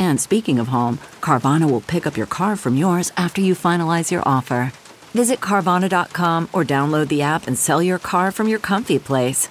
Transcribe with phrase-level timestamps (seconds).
[0.00, 4.10] And speaking of home, Carvana will pick up your car from yours after you finalize
[4.10, 4.72] your offer.
[5.12, 9.48] Visit Carvana.com or download the app and sell your car from your comfy place.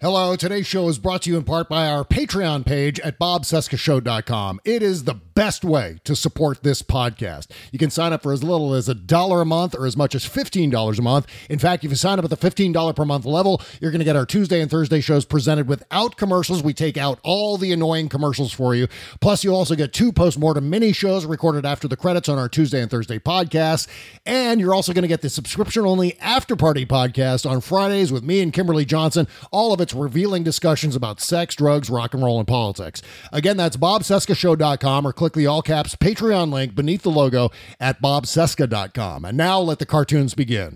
[0.00, 4.60] Hello, today's show is brought to you in part by our Patreon page at bobcescashow.com.
[4.62, 7.48] It is the best way to support this podcast.
[7.72, 10.14] You can sign up for as little as a dollar a month or as much
[10.14, 11.26] as $15 a month.
[11.50, 14.04] In fact, if you sign up at the $15 per month level, you're going to
[14.04, 16.62] get our Tuesday and Thursday shows presented without commercials.
[16.62, 18.86] We take out all the annoying commercials for you.
[19.20, 22.80] Plus, you also get two post-mortem mini shows recorded after the credits on our Tuesday
[22.80, 23.88] and Thursday podcasts.
[24.26, 28.40] And you're also going to get the subscription-only after party podcast on Fridays with me
[28.40, 29.26] and Kimberly Johnson.
[29.50, 33.02] All of it's revealing discussions about sex, drugs, rock and roll, and politics.
[33.32, 39.24] Again, that's bobcescashow.com or click the all caps Patreon link beneath the logo at bobcesca.com.
[39.24, 40.74] And now let the cartoons begin.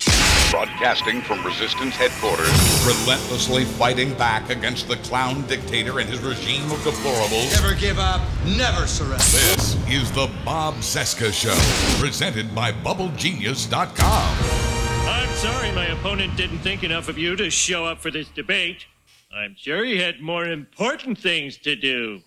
[0.51, 2.49] Broadcasting from Resistance headquarters,
[2.87, 7.53] relentlessly fighting back against the clown dictator and his regime of deplorables.
[7.61, 8.23] Never give up,
[8.57, 9.19] never surrender.
[9.19, 11.55] This is the Bob Cesca Show,
[12.01, 14.39] presented by BubbleGenius.com.
[15.07, 18.87] I'm sorry my opponent didn't think enough of you to show up for this debate.
[19.31, 22.21] I'm sure he had more important things to do.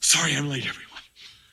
[0.00, 1.02] Sorry I'm late, everyone.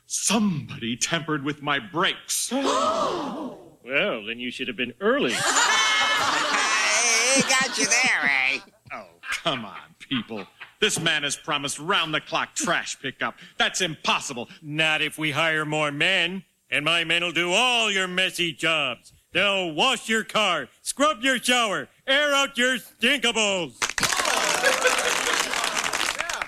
[0.05, 2.51] Somebody tampered with my brakes.
[2.51, 5.33] well, then you should have been early.
[7.37, 8.59] He got you there, eh?
[8.91, 9.05] Oh,
[9.43, 10.47] come on, people.
[10.79, 13.35] This man has promised round the clock trash pickup.
[13.59, 14.49] That's impossible.
[14.63, 16.43] Not if we hire more men.
[16.71, 19.13] And my men will do all your messy jobs.
[19.33, 23.75] They'll wash your car, scrub your shower, air out your stinkables.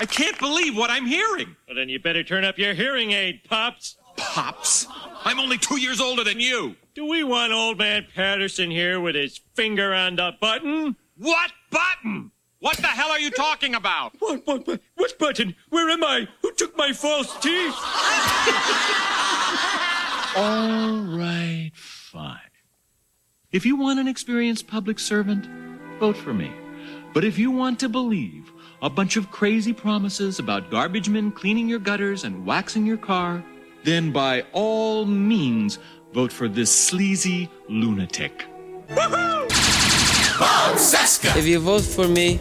[0.02, 1.58] I can't believe what I'm hearing.
[1.68, 3.98] Well, then you better turn up your hearing aid, Pops.
[4.16, 4.88] Pops?
[5.26, 6.76] I'm only two years older than you.
[6.96, 10.96] Do we want old man Patterson here with his finger on the button?
[11.18, 12.32] What button?
[12.60, 14.14] What the hell are you talking about?
[14.20, 15.56] What, what, what, what button?
[15.70, 16.28] Where am I?
[16.42, 17.74] Who took my false teeth?
[20.36, 22.38] All right, fine.
[23.52, 25.48] If you want an experienced public servant,
[26.00, 26.52] vote for me.
[27.16, 28.52] But if you want to believe
[28.84, 33.44] a bunch of crazy promises about garbage men cleaning your gutters and waxing your car,
[33.84, 35.80] then by all means
[36.14, 38.46] vote for this sleazy lunatic.
[38.90, 39.50] Bob
[40.78, 41.36] Cesca.
[41.36, 42.38] If you vote for me,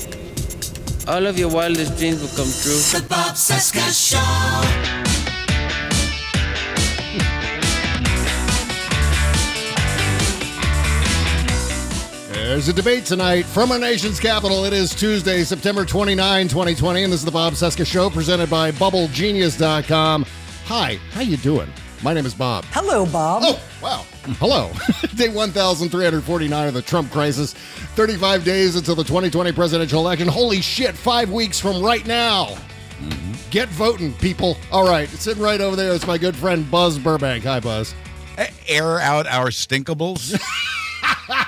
[1.09, 3.01] all of your wildest dreams will come true.
[3.01, 5.08] The Bob Cesca Show.
[12.49, 14.65] There's a debate tonight from our nation's capital.
[14.65, 18.73] It is Tuesday, September 29, 2020, and this is the Bob Cesca Show presented by
[18.73, 20.25] BubbleGenius.com.
[20.65, 21.71] Hi, how you doing?
[22.03, 22.65] My name is Bob.
[22.71, 23.43] Hello, Bob.
[23.45, 24.07] Oh, wow.
[24.39, 24.73] Hello.
[25.15, 27.53] Day 1,349 of the Trump crisis.
[27.53, 30.27] 35 days until the 2020 presidential election.
[30.27, 32.47] Holy shit, five weeks from right now.
[33.03, 33.51] Mm-hmm.
[33.51, 34.57] Get voting, people.
[34.73, 37.45] All right, sitting right over there is my good friend Buzz Burbank.
[37.45, 37.95] Hi, Buzz.
[38.67, 40.41] Air out our stinkables.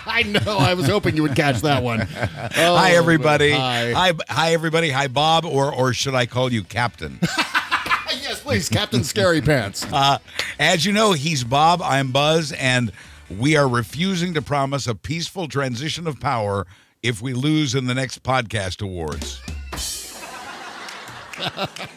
[0.06, 0.58] I know.
[0.58, 2.00] I was hoping you would catch that one.
[2.56, 3.52] Oh, hi, everybody.
[3.52, 3.92] Hi.
[3.92, 4.90] hi, hi, everybody.
[4.90, 7.18] Hi, Bob, or or should I call you Captain?
[7.22, 9.86] yes, please, Captain Scary Pants.
[9.92, 10.18] Uh,
[10.58, 11.80] as you know, he's Bob.
[11.82, 12.92] I'm Buzz, and
[13.30, 16.66] we are refusing to promise a peaceful transition of power
[17.02, 19.40] if we lose in the next podcast awards.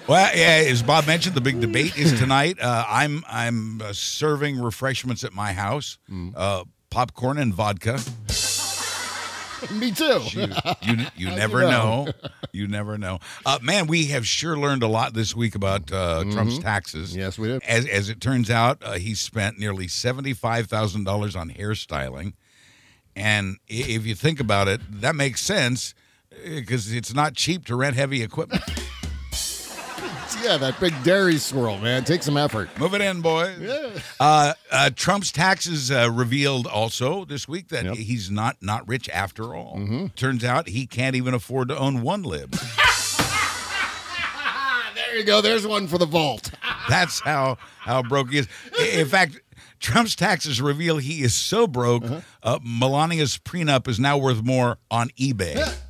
[0.08, 2.58] well, yeah, as Bob mentioned, the big debate is tonight.
[2.62, 5.98] Uh, I'm I'm uh, serving refreshments at my house.
[6.36, 6.64] Uh,
[6.94, 8.00] popcorn and vodka.
[9.72, 10.20] Me too.
[10.34, 10.48] You,
[10.82, 12.06] you, you never you know?
[12.06, 12.12] know?
[12.52, 13.20] You never know.
[13.46, 17.16] Uh, man, we have sure learned a lot this week about uh, Trump's taxes.
[17.16, 17.64] Yes, we did.
[17.64, 22.34] As, as it turns out, uh, he spent nearly $75,000 on hairstyling.
[23.16, 25.96] And if you think about it, that makes sense
[26.44, 28.64] because it's not cheap to rent heavy equipment.
[30.44, 32.04] yeah, that big dairy swirl, man.
[32.04, 32.70] Take some effort.
[32.78, 33.58] Move it in, boys.
[33.60, 33.90] Yeah.
[34.20, 39.56] Uh, uh, Trump's taxes uh, revealed also this week that he's not not rich after
[39.56, 39.78] all.
[39.78, 40.08] Mm-hmm.
[40.16, 42.56] Turns out he can't even afford to own one lib.
[44.96, 45.42] There you go.
[45.42, 46.50] There's one for the vault.
[46.90, 48.48] That's how how broke he is.
[48.96, 49.40] In fact,
[49.80, 52.04] Trump's taxes reveal he is so broke.
[52.04, 52.22] Uh-huh.
[52.42, 55.56] uh Melania's prenup is now worth more on eBay.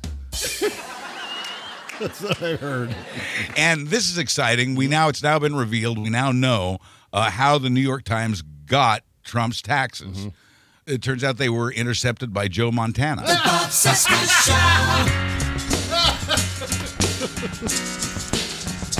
[2.00, 2.94] That's what I heard.
[3.56, 4.74] and this is exciting.
[4.74, 5.98] We now it's now been revealed.
[5.98, 6.78] We now know
[7.12, 10.18] uh, how the New York Times got Trump's taxes.
[10.18, 10.28] Mm-hmm.
[10.86, 13.22] It turns out they were intercepted by Joe Montana.
[13.22, 14.54] The Bob Show.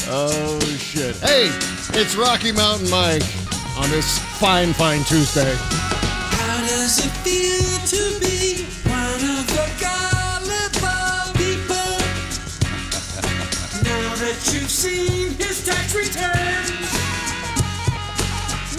[0.07, 1.17] Oh shit!
[1.17, 1.49] Hey,
[1.99, 3.23] it's Rocky Mountain Mike
[3.79, 5.55] on this fine, fine Tuesday.
[5.57, 10.04] How does it feel to be one of the gullible
[14.85, 16.93] seen his tax returns,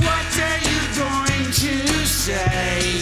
[0.05, 1.73] what are you going to
[2.05, 3.01] say?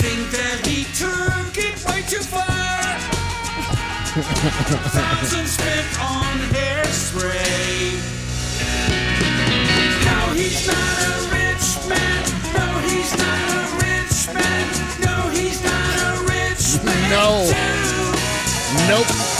[0.00, 2.96] Think that he took it way too far?
[4.96, 8.00] Thousands spent on hairspray.
[10.08, 12.24] No, he's not a rich man.
[12.56, 14.64] No, he's not a rich man.
[15.04, 17.10] No, he's not a rich man.
[17.10, 17.52] No.
[17.52, 17.68] too.
[18.88, 19.31] Nope.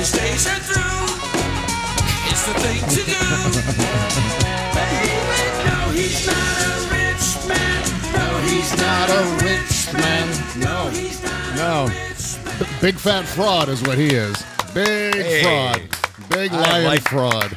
[0.00, 1.06] Vlad, and he stays it through.
[2.30, 3.26] It's the thing to do.
[4.74, 5.12] Baby,
[5.66, 7.82] no, he's not a rich man.
[8.14, 10.28] No, he's Not a rich man.
[10.60, 11.88] No, he's not no.
[12.80, 14.36] Big fat fraud is what he is.
[14.74, 15.42] Big Hey.
[15.42, 15.82] fraud.
[16.30, 17.56] Big I lion like- fraud.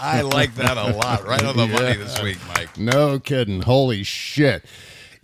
[0.00, 1.26] I like that a lot.
[1.26, 2.76] Right on the money this week, Mike.
[2.76, 3.62] No kidding.
[3.62, 4.64] Holy shit.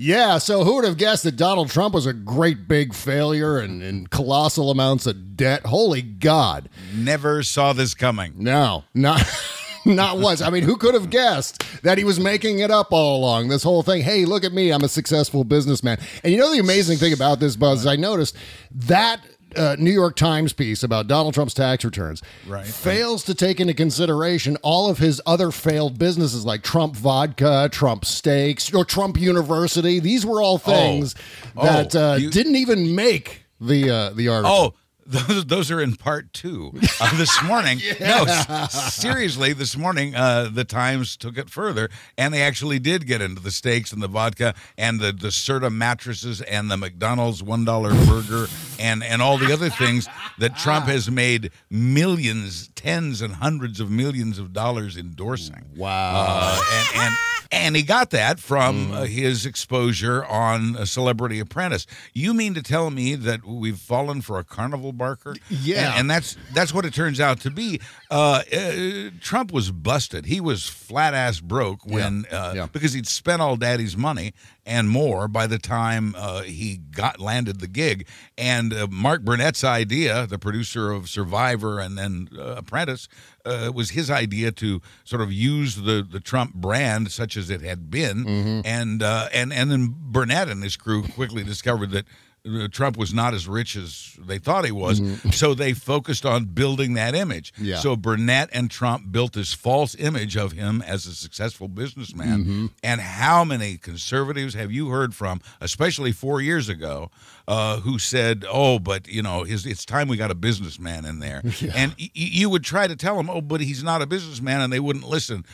[0.03, 3.83] Yeah, so who would have guessed that Donald Trump was a great big failure and,
[3.83, 5.67] and colossal amounts of debt?
[5.67, 6.71] Holy God.
[6.95, 8.33] Never saw this coming.
[8.39, 9.23] No, not
[9.85, 10.41] not once.
[10.41, 13.49] I mean, who could have guessed that he was making it up all along?
[13.49, 14.01] This whole thing.
[14.01, 14.71] Hey, look at me.
[14.71, 15.99] I'm a successful businessman.
[16.25, 18.35] And you know the amazing thing about this, Buzz, is I noticed
[18.71, 19.21] that
[19.57, 22.67] uh, New York Times piece about Donald Trump's tax returns Right.
[22.67, 28.05] fails to take into consideration all of his other failed businesses like Trump Vodka, Trump
[28.05, 30.01] Steaks, or Trump University.
[30.01, 31.15] These were all things
[31.57, 31.65] Oh.
[31.65, 34.53] that uh, You- didn't even make the uh, the article.
[34.57, 34.75] Oh,
[35.11, 36.73] those, those are in part two.
[37.01, 42.33] Uh, this morning, no, s- seriously, this morning, uh, the Times took it further, and
[42.33, 46.41] they actually did get into the steaks and the vodka and the the Serta mattresses
[46.43, 48.47] and the McDonald's one dollar burger
[48.79, 50.09] and and all the other things
[50.39, 55.65] that Trump has made millions, tens and hundreds of millions of dollars endorsing.
[55.77, 56.13] Wow.
[56.15, 56.63] Uh,
[56.95, 57.17] and and
[57.53, 61.87] and he got that from uh, his exposure on a Celebrity Apprentice.
[62.15, 65.35] You mean to tell me that we've fallen for a carnival barker?
[65.49, 65.91] Yeah.
[65.91, 67.81] and, and that's that's what it turns out to be.
[68.11, 70.27] Uh, uh, Trump was busted.
[70.27, 72.67] He was flat ass broke when uh, Yeah.
[72.73, 74.33] because he'd spent all Daddy's money
[74.67, 78.07] and more by the time uh, he got landed the gig.
[78.39, 83.09] And uh, Mark Burnett's idea, the producer of Survivor and then uh, Apprentice,
[83.45, 87.61] uh, was his idea to sort of use the the Trump brand, such as it
[87.63, 92.05] had been, and uh, and and then Burnett and his crew quickly discovered that.
[92.49, 95.01] Uh, Trump was not as rich as they thought he was,
[95.33, 97.53] so they focused on building that image.
[97.59, 97.77] Yeah.
[97.77, 102.71] So Burnett and Trump built this false image of him as a successful businessman.
[102.83, 107.11] And how many conservatives have you heard from, especially four years ago,
[107.49, 111.19] uh, who said, "Oh, but you know, his, it's time we got a businessman in
[111.19, 111.43] there."
[111.75, 114.61] And y- y- you would try to tell them, "Oh, but he's not a businessman,"
[114.61, 115.45] and they wouldn't listen.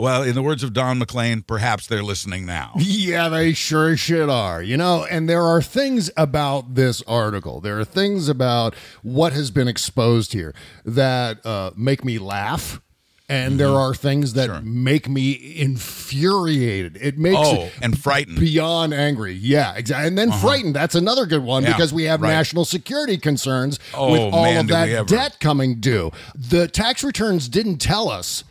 [0.00, 2.72] Well, in the words of Don McLean, perhaps they're listening now.
[2.78, 4.62] Yeah, they sure shit are.
[4.62, 9.50] You know, and there are things about this article, there are things about what has
[9.50, 10.54] been exposed here
[10.84, 12.80] that uh, make me laugh.
[13.28, 14.58] And there are things that Mm-hmm.
[14.64, 14.72] Sure.
[14.82, 16.98] make me infuriated.
[17.00, 18.40] It makes Oh, it and frightened.
[18.40, 19.34] beyond angry.
[19.34, 20.08] Yeah, exactly.
[20.08, 20.74] And then frightened.
[20.74, 22.30] That's another good one Yeah, because we have right.
[22.30, 26.10] national security concerns Oh, with all man, of that debt coming due.
[26.34, 28.42] The tax returns didn't tell us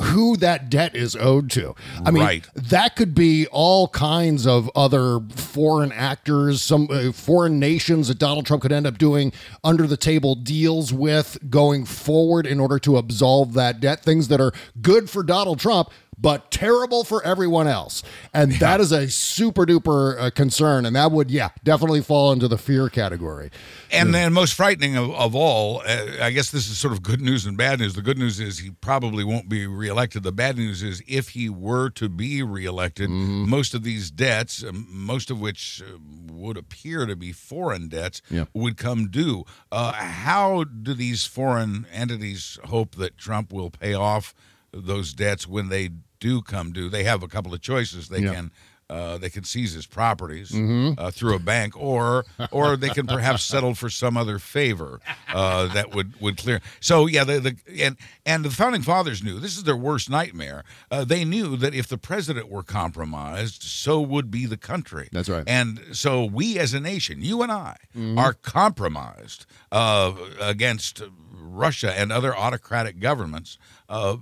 [0.00, 1.74] who that debt is owed to.
[2.04, 2.44] I mean, Right.
[2.54, 8.44] that could be all kinds of other foreign actors, some uh, foreign nations that Donald
[8.44, 9.32] Trump could end up doing
[9.62, 14.02] under the table deals with going forward in order to absolve that debt.
[14.02, 18.02] Things that are good for Donald Trump, but terrible for everyone else.
[18.32, 20.86] And that is a super duper uh, concern.
[20.86, 23.50] And that would, yeah, definitely fall into the fear category.
[23.90, 27.20] And then, most frightening of, of all, uh, I guess this is sort of good
[27.20, 27.94] news and bad news.
[27.94, 30.22] The good news is he probably won't be reelected.
[30.22, 33.48] The bad news is if he were to be reelected, Mm-hmm.
[33.50, 35.98] most of these debts, um, most of which uh,
[36.32, 38.44] would appear to be foreign debts, Yeah.
[38.54, 39.44] would come due.
[39.70, 44.34] Uh, how do these foreign entities hope that Trump will pay off
[44.74, 45.90] those debts when they
[46.20, 46.88] do come due?
[46.88, 48.08] They have a couple of choices.
[48.08, 48.34] They Yeah.
[48.34, 48.50] can.
[48.90, 50.94] Uh, they can seize his properties Mhm.
[50.98, 55.00] uh, through a bank, or or they can perhaps settle for some other favor
[55.32, 56.60] uh, that would, would clear.
[56.80, 60.64] So yeah, the, the and and the founding fathers knew this is their worst nightmare.
[60.90, 65.08] Uh, they knew that if the president were compromised, so would be the country.
[65.12, 65.44] That's right.
[65.46, 68.18] And so we as a nation, you and I, Mhm.
[68.18, 70.12] are compromised uh,
[70.42, 71.00] against
[71.32, 73.56] Russia and other autocratic governments
[73.94, 74.16] uh,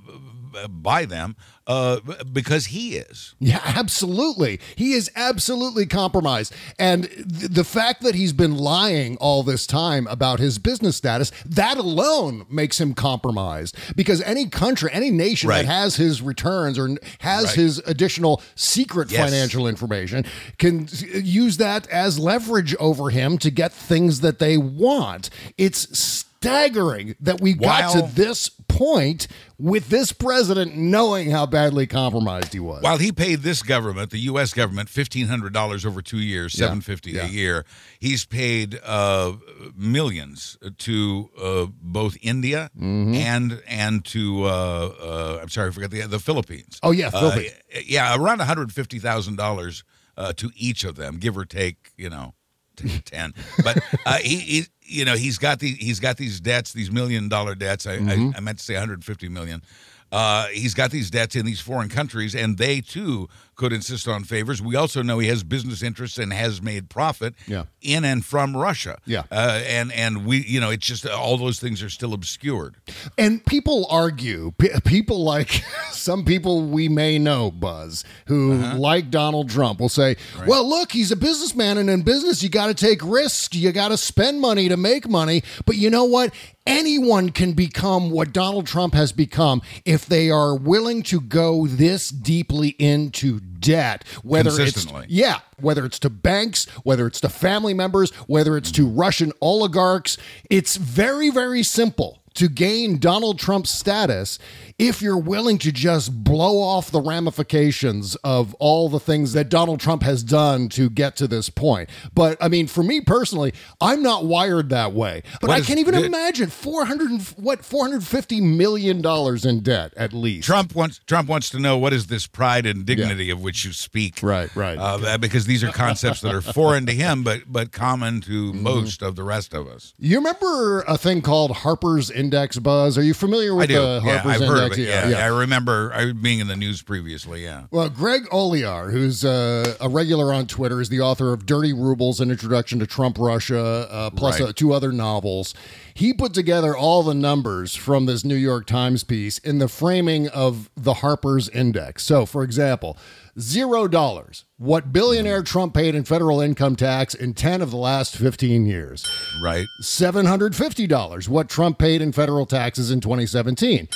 [0.69, 1.35] by them
[1.67, 1.99] uh,
[2.31, 3.35] because he is.
[3.38, 4.61] Yeah, absolutely.
[4.76, 6.52] He is absolutely compromised.
[6.79, 11.33] And th- the fact that he's been lying all this time about his business status,
[11.47, 13.76] that alone makes him compromised.
[13.97, 15.64] Because any country, any nation Right.
[15.64, 17.55] that has his returns or has Right.
[17.55, 19.31] his additional secret Yes.
[19.31, 20.26] financial information
[20.59, 25.31] can use that as leverage over him to get things that they want.
[25.57, 32.52] It's staggering that we got to this point with this president knowing how badly compromised
[32.52, 32.83] he was.
[32.83, 34.52] While he paid this government, the U.S.
[34.55, 37.25] government, fifteen hundred dollars over two years, seven fifty yeah.
[37.26, 37.64] a year,
[38.00, 39.35] he's paid uh,
[39.76, 43.14] millions to uh, both India Mm-hmm.
[43.14, 46.79] and and to uh, uh, I'm sorry, I forgot the the Philippines.
[46.83, 47.52] Oh, yeah, Uh, Philippines.
[47.87, 49.85] yeah, around one hundred fifty thousand dollars
[50.17, 52.35] uh, to each of them, give or take, you know.
[52.76, 56.73] T- 10 but uh, he, he you know he's got the he's got these debts
[56.73, 57.87] these million dollar debts.
[57.87, 58.35] I, Mhm.
[58.35, 59.62] I, I meant to say 150 million.
[60.11, 63.29] Uh, he's got these debts in these foreign countries, and they too
[63.62, 64.61] could insist on favors.
[64.61, 67.64] We also know he has business interests and has made profit Yeah.
[67.81, 68.99] in and from Russia.
[69.07, 69.23] Yeah.
[69.31, 72.75] uh, and and we, you know, it's just all those things are still obscured.
[73.16, 78.78] And people argue, p- people like some people we may know, Buzz, who Uh-huh.
[78.78, 80.16] like Donald Trump, will say,
[80.47, 83.54] well, look, he's a businessman, and in business, you got to take risks.
[83.57, 85.42] You got to spend money to make money.
[85.66, 86.35] But you know what?
[86.66, 92.09] Anyone can become what Donald Trump has become if they are willing to go this
[92.09, 98.11] deeply into debt, whether it's yeah, whether it's to banks, whether it's to family members,
[98.27, 100.17] whether it's to Russian oligarchs,
[100.51, 104.39] it's very, very simple to gain Donald Trump's status
[104.79, 109.81] if you're willing to just blow off the ramifications of all the things that Donald
[109.81, 111.89] Trump has done to get to this point.
[112.15, 115.23] But I mean, for me personally, I'm not wired that way.
[115.41, 120.12] But What I can't even did- imagine 400 what 450 million dollars in debt at
[120.12, 120.47] least.
[120.47, 123.73] Trump wants Trump wants to know what is this pride and dignity of which you
[123.73, 124.21] speak.
[124.23, 124.79] Right, right.
[124.79, 128.62] Uh, because these are concepts that are foreign to him, but but common to Mm-hmm.
[128.62, 129.95] most of the rest of us.
[129.99, 132.97] You remember a thing called Harper's Index Buzz?
[132.97, 134.79] Are you familiar with the yeah, Harper's I've Index?
[134.79, 135.11] it.
[135.11, 137.43] Yeah, I remember I being in the news previously.
[137.43, 137.64] Yeah.
[137.73, 142.21] Well, Greg Olear, who's uh, a regular on Twitter, is the author of Dirty Rubles,
[142.21, 144.50] an introduction to Trump Russia, uh, plus Right.
[144.50, 145.52] uh, two other novels.
[145.95, 150.29] He put together all the numbers from this New York Times piece in the framing
[150.29, 152.05] of the Harper's Index.
[152.05, 152.97] So, for example,
[153.39, 155.45] zero dollars, what billionaire hmm.
[155.45, 159.07] Trump paid in federal income tax in 10 of the last 15 years.
[159.43, 159.67] Right.
[159.83, 163.89] $750, what Trump paid in federal taxes in 2017.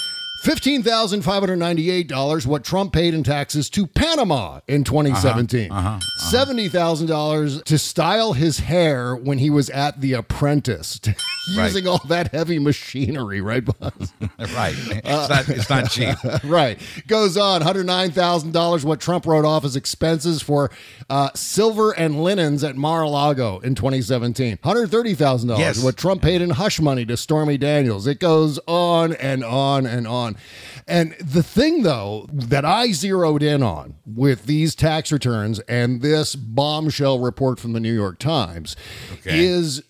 [0.46, 5.70] $15,598, what Trump paid in taxes to Panama in 2017.
[5.72, 5.98] Uh-huh,
[6.30, 11.00] $70,000 to style his hair when he was at The Apprentice,
[11.56, 11.66] Right.
[11.66, 14.12] using all that heavy machinery, right, Buzz?
[14.54, 14.74] right.
[15.06, 16.16] It's not it's not cheap.
[16.44, 16.78] right.
[17.06, 17.62] Goes on.
[17.62, 20.70] $109,000 what Trump wrote off as expenses for
[21.08, 24.56] uh, silver and linens at Mar-a-Lago in 2017.
[24.58, 25.80] $130,000 Yes.
[25.82, 28.06] what Trump paid in hush money to Stormy Daniels.
[28.08, 30.35] It goes on and on and on.
[30.86, 36.34] And the thing, though, that I zeroed in on with these tax returns and this
[36.36, 38.76] bombshell report from the New York Times
[39.14, 39.44] Okay.
[39.44, 39.82] is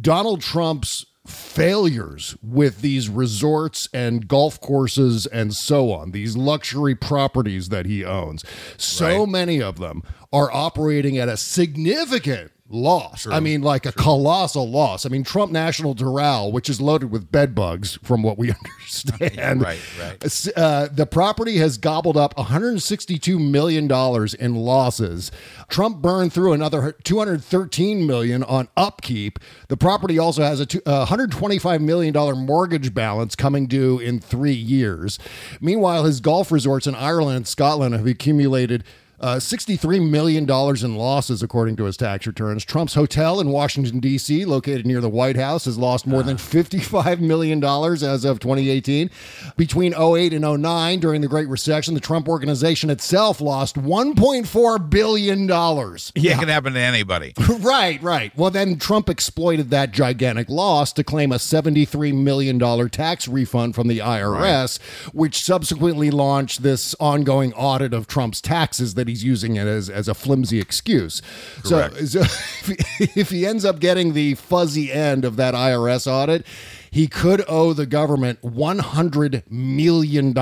[0.00, 7.68] Donald Trump's failures with these resorts and golf courses and so on, these luxury properties
[7.68, 8.42] that he owns.
[8.76, 9.28] So Right.
[9.28, 10.02] many of them
[10.32, 13.26] are operating at a significant loss.
[13.26, 15.04] I mean, like a colossal loss.
[15.04, 19.60] I mean, Trump National Doral, which is loaded with bed bugs, from what we understand.
[19.60, 20.48] Right, right.
[20.56, 25.30] Uh, the property has gobbled up 162 million dollars in losses.
[25.68, 29.38] Trump burned through another 213 million on upkeep.
[29.68, 34.52] The property also has a uh, 125 million dollar mortgage balance coming due in three
[34.52, 35.18] years.
[35.60, 38.84] Meanwhile, his golf resorts in Ireland and Scotland have accumulated
[39.20, 42.64] uh, $63 million in losses, according to his tax returns.
[42.64, 47.20] Trump's hotel in Washington, D.C., located near the White House, has lost more than $55
[47.20, 49.10] million as of 2018.
[49.56, 55.46] Between 08 and 09, during the Great Recession, the Trump organization itself lost $1.4 billion.
[55.48, 56.36] Yeah.
[56.36, 57.34] It can happen to anybody.
[57.60, 58.36] right, right.
[58.38, 62.58] Well, then Trump exploited that gigantic loss to claim a $73 million
[62.88, 64.80] tax refund from the IRS,
[65.12, 70.08] which subsequently launched this ongoing audit of Trump's taxes that he's using it as, as
[70.08, 71.20] a flimsy excuse.
[71.64, 72.08] So, Correct.
[72.08, 76.46] so if, if he ends up getting the fuzzy end of that IRS audit,
[76.90, 80.32] he could owe the government $100 million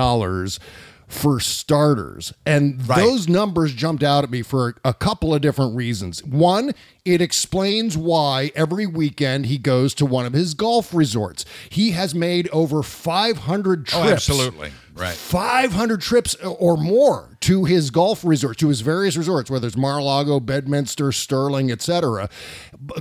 [1.09, 2.31] for starters.
[2.45, 6.23] And those numbers jumped out at me for a couple of different reasons.
[6.23, 6.71] One,
[7.03, 11.45] it explains why every weekend he goes to one of his golf resorts.
[11.67, 14.07] He has made over 500 trips.
[14.07, 14.71] Oh, absolutely.
[14.93, 15.15] Right.
[15.15, 20.39] 500 trips or more to his golf resorts, to his various resorts, whether it's Mar-a-Lago,
[20.39, 22.29] Bedminster, Sterling, etc.,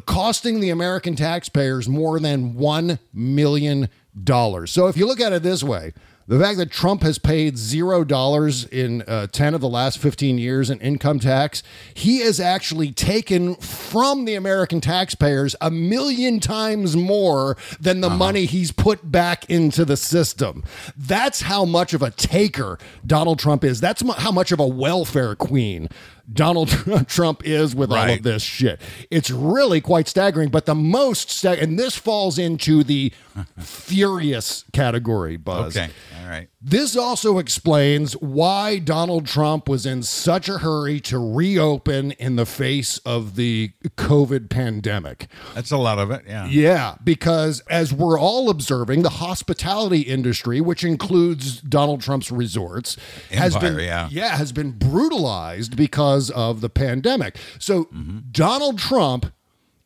[0.06, 3.88] costing the American taxpayers more than $1 million.
[4.26, 5.92] So if you look at it this way,
[6.28, 10.36] the fact that Trump has paid zero dollars in uh, 10 of the last 15
[10.36, 11.62] years in income tax,
[11.94, 18.44] he has actually taken from the American taxpayers a million times more than the money
[18.44, 20.62] he's put back into the system.
[20.96, 23.80] That's how much of a taker Donald Trump is.
[23.80, 25.88] That's mu- how much of a welfare queen
[26.30, 26.68] Donald
[27.08, 28.80] Trump is with all of this shit.
[29.10, 33.12] It's really quite staggering, but the most stag- and this falls into the
[33.58, 35.76] furious category, Buzz.
[35.76, 35.90] Okay.
[36.28, 36.48] All right.
[36.60, 42.44] This also explains why Donald Trump was in such a hurry to reopen in the
[42.44, 45.28] face of the COVID pandemic.
[45.54, 46.24] That's a lot of it.
[46.26, 46.46] Yeah.
[46.46, 52.98] Yeah, because as we're all observing, the hospitality industry, which includes Donald Trump's resorts,
[53.30, 54.08] has been yeah.
[54.10, 57.38] yeah has been brutalized because of the pandemic.
[57.58, 58.18] So Mm-hmm.
[58.32, 59.32] Donald Trump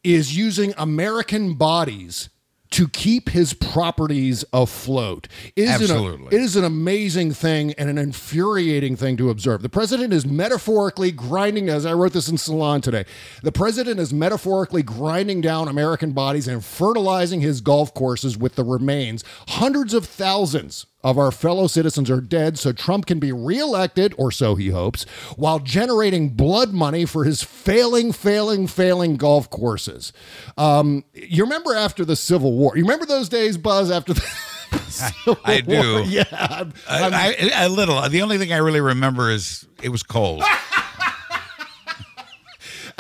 [0.03, 2.31] is using American bodies
[2.73, 5.29] to keep his properties afloat.
[5.57, 5.97] It is an-
[6.33, 9.63] it is an amazing thing and an infuriating thing to observe.
[9.63, 13.05] The president is metaphorically grinding, as I wrote this in Salon today,
[13.43, 18.65] the president is metaphorically grinding down American bodies and fertilizing his golf courses with the
[18.65, 19.23] remains.
[19.49, 24.31] Hundreds of thousands of our fellow citizens are dead so Trump can be reelected, or
[24.31, 25.05] so he hopes,
[25.37, 30.13] while generating blood money for his failing, failing, failing golf courses.
[30.57, 32.77] Um, you remember after the Civil War?
[32.77, 34.21] You remember those days, Buzz, after the
[34.89, 36.05] Civil I do.
[36.07, 36.25] Yeah.
[36.31, 38.01] I'm- I'm- I, I, a little.
[38.09, 40.43] The only thing I really remember is it was cold.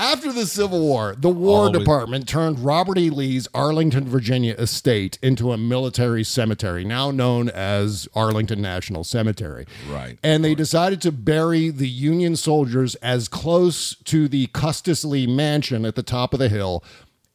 [0.02, 1.78] After the Civil War, the War oh, Always.
[1.78, 3.08] Department turned Robert E.
[3.08, 9.64] Lee's Arlington, Virginia estate into a military cemetery, now known as Arlington National Cemetery.
[9.88, 10.18] Right.
[10.20, 15.84] And they decided to bury the Union soldiers as close to the Custis Lee mansion
[15.84, 16.82] at the top of the hill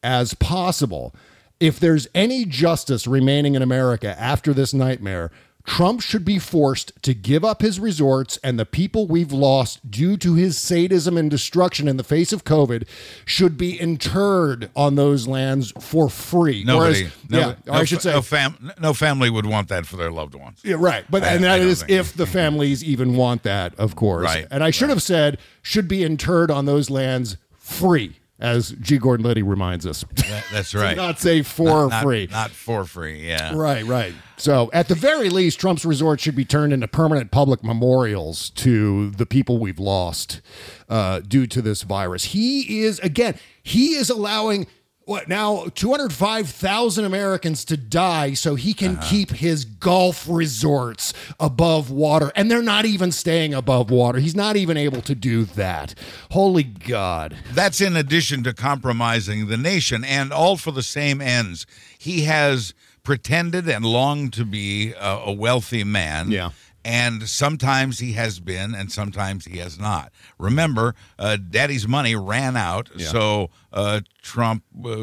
[0.02, 1.14] as possible.
[1.58, 5.30] If there's any justice remaining in America after this nightmare,
[5.68, 10.16] Trump should be forced to give up his resorts, and the people we've lost due
[10.16, 12.88] to his sadism and destruction in the face of COVID
[13.26, 16.64] should be interred on those lands for free.
[16.64, 17.02] Nobody.
[17.02, 19.96] Whereas- no, yeah, no, I should say, no, fam, no family would want that for
[19.98, 20.58] their loved ones.
[20.64, 21.04] yeah, right.
[21.10, 24.24] But I- and that is if the families even want that, of course.
[24.24, 28.98] Right, And I should have said should be interred on those lands free, as G.
[28.98, 30.04] Gordon Liddy reminds us.
[30.14, 30.96] That- that's right.
[30.96, 32.28] not say for Not- not- free.
[32.30, 33.26] Not for free.
[33.26, 33.54] Yeah.
[33.54, 34.14] Right, right.
[34.36, 39.10] So, at the very least, Trump's resort should be turned into permanent public memorials to
[39.10, 40.40] the people we've lost
[40.88, 42.22] uh, due to this virus.
[42.26, 44.68] He is, again, he is allowing.
[45.08, 45.64] What now?
[45.74, 49.08] 205,000 Americans to die so he can Uh-huh.
[49.08, 52.30] keep his golf resorts above water.
[52.36, 54.18] And they're not even staying above water.
[54.18, 55.94] He's not even able to do that.
[56.32, 57.34] Holy God.
[57.54, 61.64] That's in addition to compromising the nation, and all for the same ends.
[61.98, 66.30] He has pretended and longed to be a, a wealthy man.
[66.30, 66.50] Yeah.
[66.88, 70.10] And sometimes he has been, and sometimes he has not.
[70.38, 73.08] Remember, uh, Daddy's money ran out, Yeah.
[73.08, 74.96] so uh, Trump uh,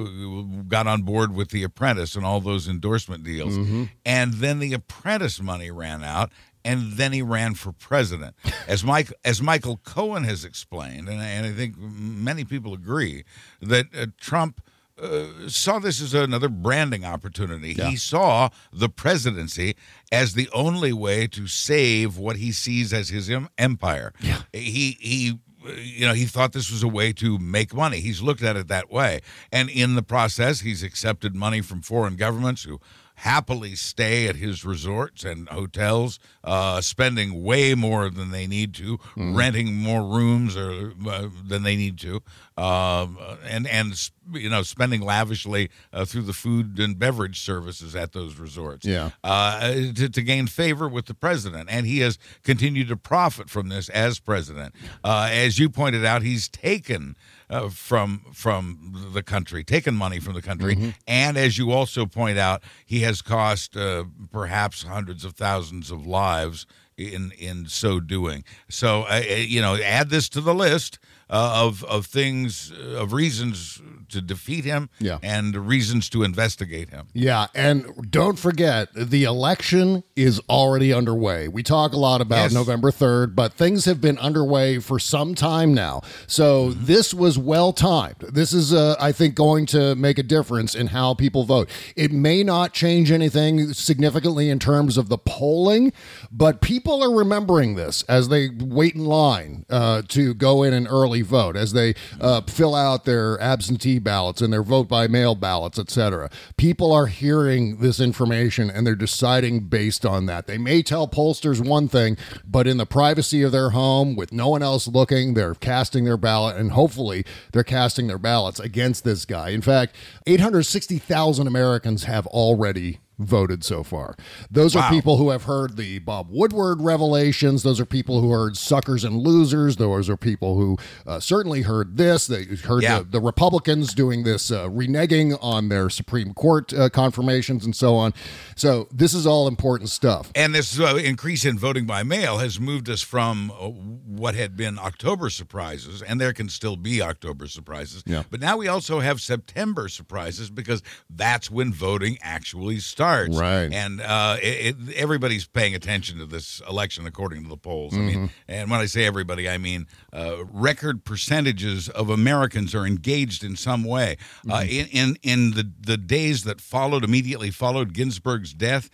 [0.67, 3.53] got on board with The Apprentice and all those endorsement deals.
[3.55, 3.83] Mm-hmm.
[4.03, 6.31] And then The Apprentice money ran out,
[6.63, 8.35] and then he ran for president.
[8.67, 13.25] As Mike, as Michael Cohen has explained, and, and I think many people agree
[13.61, 14.59] that uh, Trump.
[14.97, 17.73] Uh, saw this as another branding opportunity.
[17.73, 19.75] He saw the presidency
[20.11, 24.13] as the only way to save what he sees as his em- empire.
[24.53, 25.39] He he
[25.83, 27.99] you know, he thought this was a way to make money.
[27.99, 29.21] He's looked at it that way.
[29.51, 32.79] And in the process, he's accepted money from foreign governments who
[33.15, 38.99] happily stay at his resorts and hotels, uh, spending way more than they need to,
[39.15, 42.21] renting more rooms or uh, than they need to,
[42.57, 48.13] um, and and you know spending lavishly uh, through the food and beverage services at
[48.13, 49.09] those resorts Yeah.
[49.23, 51.69] uh, to, to gain favor with the president.
[51.69, 54.73] And he has continued to profit from this as president.
[55.03, 57.15] Uh, as you pointed out, he's taken.
[57.47, 62.39] Uh, from from the country, taken money from the country, and as you also point
[62.39, 66.65] out, he has cost uh, perhaps hundreds of thousands of lives
[66.97, 68.43] in in so doing.
[68.67, 70.97] So uh, uh, you know, add this to the list
[71.29, 75.17] uh, of of things uh, of reasons to defeat him, Yeah.
[75.23, 77.07] and reasons to investigate him.
[77.13, 81.47] Yeah, and don't forget the election is already underway.
[81.47, 82.53] We talk a lot about Yes.
[82.53, 86.01] November 3rd, but things have been underway for some time now.
[86.27, 86.85] So Mm-hmm.
[86.85, 88.17] this was well timed.
[88.31, 91.69] This is uh, I think going to make a difference in how people vote.
[91.95, 95.91] It may not change anything significantly in terms of the polling,
[96.31, 100.87] but people are remembering this as they wait in line uh, to go in and
[100.87, 105.35] early vote, as they uh, fill out their absentee ballots and their vote by mail
[105.35, 106.29] ballots, etc.
[106.57, 110.47] People are hearing this information and they're deciding based on that.
[110.47, 114.49] They may tell pollsters one thing, but in the privacy of their home with no
[114.49, 119.25] one else looking, they're casting their ballot and hopefully they're casting their ballots against this
[119.25, 119.49] guy.
[119.49, 119.95] In fact,
[120.27, 124.15] 860,000 Americans have already voted so far.
[124.51, 127.63] Those are people who have heard the Bob Woodward revelations.
[127.63, 129.77] Those are people who heard suckers and losers.
[129.77, 132.27] Those are people who uh, certainly heard this.
[132.27, 132.99] They heard Yeah.
[132.99, 137.95] the, the Republicans doing this uh, reneging on their Supreme Court uh, confirmations and so
[137.95, 138.13] on.
[138.55, 140.31] So this is all important stuff.
[140.35, 144.57] And this uh, increase in voting by mail has moved us from uh, what had
[144.57, 148.03] been October surprises, and there can still be October surprises.
[148.05, 148.23] Yeah.
[148.29, 153.04] But now we also have September surprises because that's when voting actually starts.
[153.31, 153.71] Right.
[153.73, 157.93] And uh, it, it, everybody's paying attention to this election according to the polls.
[157.93, 158.07] I Mm-hmm.
[158.21, 163.43] mean, and when I say everybody, I mean uh, record percentages of Americans are engaged
[163.43, 164.17] in some way.
[164.49, 164.69] Uh, Mm-hmm.
[164.69, 168.89] in, in in the the days that followed, immediately followed Ginsburg's death.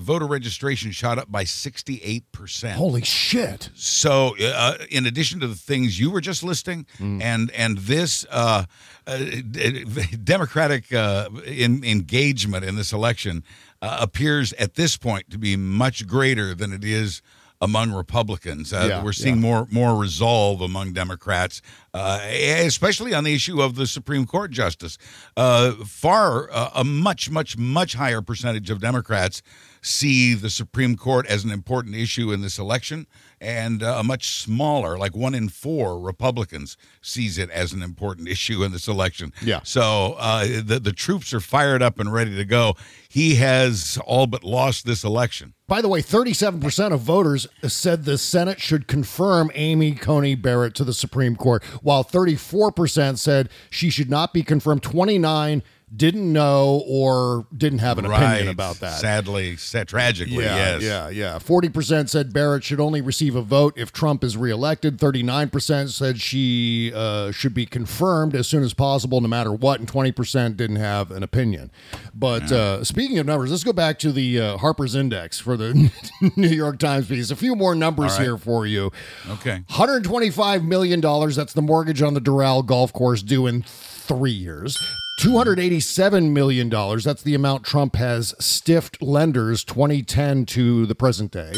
[0.00, 2.72] Voter registration shot up by 68%.
[2.72, 3.70] Holy shit.
[3.74, 8.64] So, uh, in addition to the things you were just listing, and and this uh,
[9.06, 9.18] uh,
[10.24, 13.44] Democratic uh, in, engagement in this election
[13.82, 17.22] uh, appears at this point to be much greater than it is
[17.60, 18.72] among Republicans.
[18.72, 19.42] Uh, Yeah, we're seeing yeah.
[19.42, 21.60] more more resolve among Democrats,
[21.92, 24.96] uh, especially on the issue of the Supreme Court justice.
[25.36, 29.42] Uh, far uh, a much much much higher percentage of Democrats
[29.82, 33.06] see the Supreme Court as an important issue in this election,
[33.40, 38.28] and uh, a much smaller, like one in four Republicans, sees it as an important
[38.36, 39.32] issue in this election.
[39.42, 39.60] Yeah.
[39.62, 42.74] So uh, the the troops are fired up and ready to go.
[43.08, 45.54] He has all but lost this election.
[45.66, 50.84] By the way, 37% of voters said the Senate should confirm Amy Coney Barrett to
[50.84, 54.82] the Supreme Court, while 34% said she should not be confirmed.
[54.82, 55.62] 29
[55.94, 59.00] didn't know or didn't have an opinion about that.
[59.00, 60.82] Sadly, sad, tragically, Yeah, yes.
[60.82, 61.38] yeah, yeah.
[61.38, 65.00] Forty percent said Barrett should only receive a vote if Trump is reelected.
[65.00, 69.80] Thirty-nine percent said she uh, should be confirmed as soon as possible, no matter what,
[69.80, 71.70] and twenty percent didn't have an opinion.
[72.14, 75.90] But uh, speaking of numbers, let's go back to the uh, Harper's Index for the
[76.36, 77.30] New York Times piece.
[77.30, 78.22] A few more numbers right.
[78.22, 78.92] here for you.
[79.28, 79.62] Okay.
[79.70, 81.00] $125 million.
[81.00, 84.78] That's the mortgage on the Doral golf course due in three years.
[85.20, 86.70] $287 million.
[86.70, 91.52] That's the amount Trump has stiffed lenders 2010 to the present day.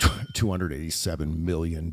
[0.00, 1.92] $287 million.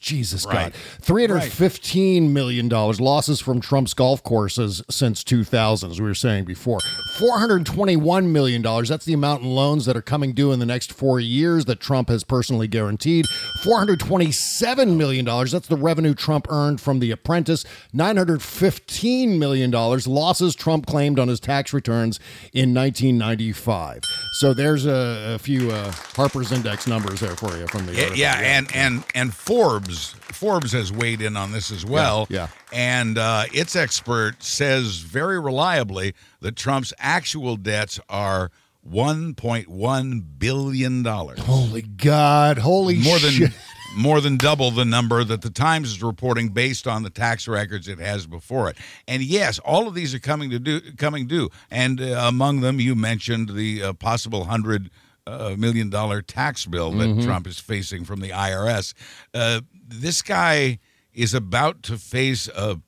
[0.00, 0.72] Jesus Right.
[0.72, 0.74] God.
[1.02, 6.78] $315 million losses from Trump's golf courses since 2000, as we were saying before.
[7.18, 8.62] $421 million.
[8.62, 11.80] That's the amount in loans that are coming due in the next four years that
[11.80, 13.26] Trump has personally guaranteed.
[13.64, 15.24] $427 million.
[15.24, 17.64] That's the revenue Trump earned from The Apprentice.
[17.94, 22.18] $915 million losses Trump claimed on his tax returns
[22.52, 24.00] in 1995.
[24.34, 28.12] So there's a, a few uh, Harper's Index numbers there for you from the Yeah,
[28.14, 32.26] yeah, and and and Forbes Forbes has weighed in on this as well.
[32.28, 32.48] yeah.
[32.72, 38.50] and uh, its expert says very reliably that Trump's actual debts are
[38.90, 41.38] 1.1 billion dollars.
[41.38, 42.58] Holy God!
[42.58, 43.52] Holy more than shit.
[43.94, 47.88] More than double the number that the Times is reporting based on the tax records
[47.88, 48.76] it has before it.
[49.06, 51.50] And yes, all of these are coming to do coming due.
[51.70, 54.90] And uh, among them, you mentioned the uh, possible hundred
[55.26, 57.24] uh, million dollar tax bill that Mm-hmm.
[57.24, 58.94] Trump is facing from the IRS.
[59.32, 60.78] Uh, this guy
[61.12, 62.80] is about to face a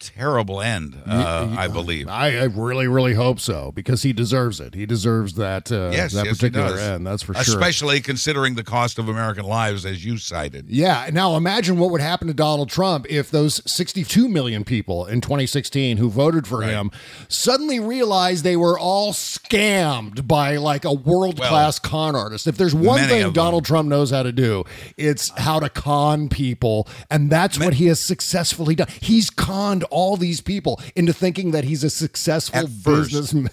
[0.00, 2.08] terrible end, uh, I believe.
[2.08, 4.74] I, I really, really hope so because he deserves it.
[4.74, 7.06] He deserves that uh, yes, that yes, particular end.
[7.06, 7.42] That's for sure.
[7.42, 10.68] Especially considering the cost of American lives, as you cited.
[10.68, 11.08] Yeah.
[11.12, 15.98] Now imagine what would happen to Donald Trump if those 62 million people in 2016
[15.98, 16.90] who voted for him
[17.28, 22.46] suddenly realized they were all scammed by like a world class con artist.
[22.46, 23.32] If there's one thing.
[23.32, 24.64] Donald Trump knows how to do,
[24.96, 26.88] it's how to con people.
[27.10, 28.88] And that's what he has successfully done.
[29.00, 33.50] He's conned all these people into thinking that he's a successful At businessman.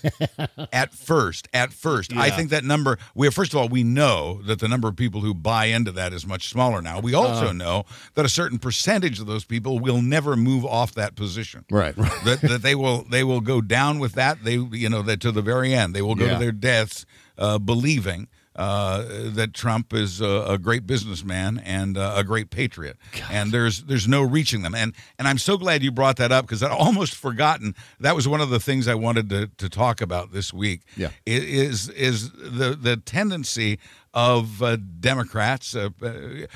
[0.71, 4.60] at first at first i think that number we first of all we know that
[4.60, 7.54] the number of people who buy into that is much smaller now we also Uh.
[7.54, 11.95] know that a certain percentage of those people will never move off that position Right,
[11.97, 12.12] right.
[12.26, 15.32] that, that they will they will go down with that they you know that to
[15.32, 16.34] the very end they will go Yeah.
[16.34, 17.06] to their deaths
[17.38, 19.03] uh, believing uh,
[19.35, 22.97] that Trump is a, a great businessman and uh, a great patriot,
[23.31, 24.73] and there's there's no reaching them.
[24.75, 28.27] And and I'm so glad you brought that up because I'd almost forgotten that was
[28.27, 30.81] one of the things I wanted to, to talk about this week.
[30.95, 31.09] Yeah.
[31.25, 33.79] is is the the tendency
[34.13, 36.11] of uh, Democrats uh, uh,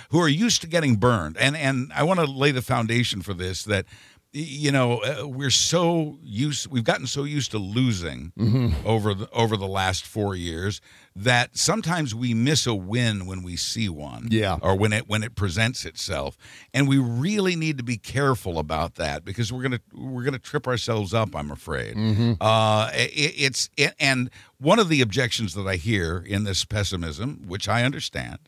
[0.10, 3.34] who are used to getting burned, and and I want to lay the foundation for
[3.34, 3.86] this that.
[4.34, 6.68] You know, uh, we're so used.
[6.72, 8.88] We've gotten so used to losing Mm-hmm.
[8.88, 10.80] over the over the last four years
[11.16, 14.30] that sometimes we miss a win when we see one.
[14.32, 14.58] Yeah.
[14.62, 16.38] or when it when it presents itself,
[16.74, 20.68] and we really need to be careful about that because we're gonna we're gonna trip
[20.68, 21.36] ourselves up.
[21.36, 21.96] I'm afraid.
[21.96, 22.34] Mm-hmm.
[22.40, 27.44] Uh, it, it's it, and one of the objections that I hear in this pessimism,
[27.48, 28.40] which I understand,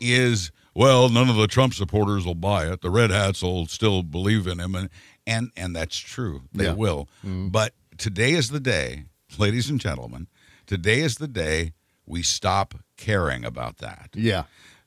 [0.00, 2.80] is well, none of the Trump supporters will buy it.
[2.80, 4.88] The red hats will still believe in him, and
[5.26, 6.42] and and that's true.
[6.52, 6.72] They Yeah.
[6.74, 7.08] will.
[7.22, 9.04] But today is the day,
[9.38, 10.26] ladies and gentlemen.
[10.66, 11.72] Today is the day
[12.12, 14.44] we stop caring about that yeah.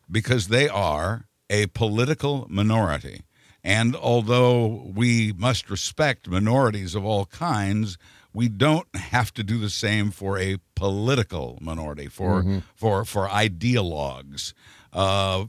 [0.09, 3.23] because they are a political minority.
[3.63, 7.97] And although we must respect minorities of all kinds,
[8.31, 14.53] we don't have to do the same for a political minority, for for for ideologues,
[14.93, 15.45] uh,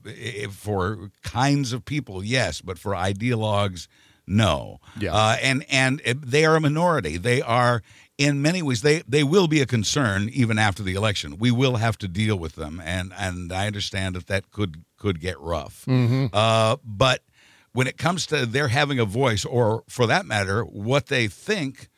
[0.50, 3.86] for kinds of people, yes, but for ideologues,
[4.26, 4.78] no.
[4.98, 5.14] Yeah.
[5.14, 7.18] Uh, and and they are a minority.
[7.18, 7.82] They are
[8.18, 11.38] in many ways they they will be a concern even after the election.
[11.38, 15.20] We will have to deal with them, and and I understand that that could could
[15.20, 15.85] get rough.
[16.33, 17.22] Uh, but
[17.72, 21.88] when it comes to their having a voice, or for that matter, what they think,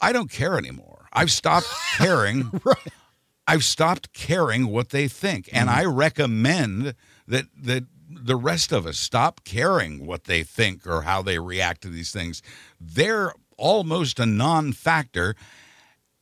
[0.00, 1.06] I don't care anymore.
[1.12, 2.50] I've stopped caring.
[3.46, 6.94] I've stopped caring what they think, and I recommend
[7.26, 11.82] that that the rest of us stop caring what they think or how they react
[11.82, 12.42] to these things.
[12.80, 15.34] They're almost a non-factor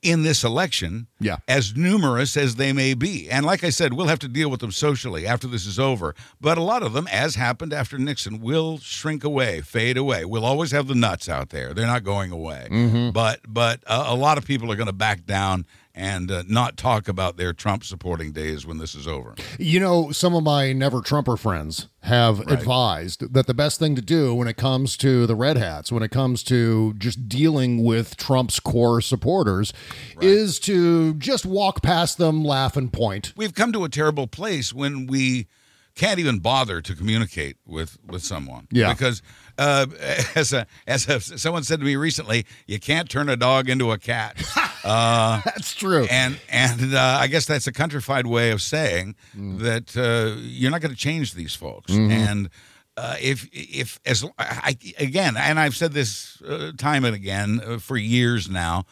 [0.02, 1.38] in this election, Yeah.
[1.48, 3.28] as numerous as they may be.
[3.28, 6.14] And like I said, we'll have to deal with them socially after this is over.
[6.40, 10.24] But a lot of them, as happened after Nixon, will shrink away, fade away.
[10.24, 12.68] We'll always have the nuts out there; they're not going away.
[12.70, 13.10] Mm-hmm.
[13.10, 16.76] But but uh, a lot of people are going to back down and uh, not
[16.76, 19.34] talk about their Trump supporting days when this is over.
[19.58, 24.02] You know, some of my never Trumper friends have advised that the best thing to
[24.02, 28.16] do when it comes to the Red Hats, when it comes to just dealing with
[28.16, 29.72] Trump's core supporters,
[30.20, 33.32] is to just walk past them, laugh, and point.
[33.34, 35.48] We've come to a terrible place when we
[35.96, 38.68] can't even bother to communicate with with someone.
[38.70, 38.92] Yeah.
[38.92, 39.22] Because
[39.58, 39.86] uh,
[40.34, 43.90] as a as a, someone said to me recently, you can't turn a dog into
[43.90, 44.36] a cat.
[44.86, 46.06] Uh, That's true.
[46.10, 50.80] and and uh, I guess that's a countrified way of saying that uh, you're not
[50.80, 51.92] going to change these folks.
[51.92, 52.48] And
[52.96, 57.78] uh, if if as I again, and I've said this uh, time and again uh,
[57.78, 58.84] for years now,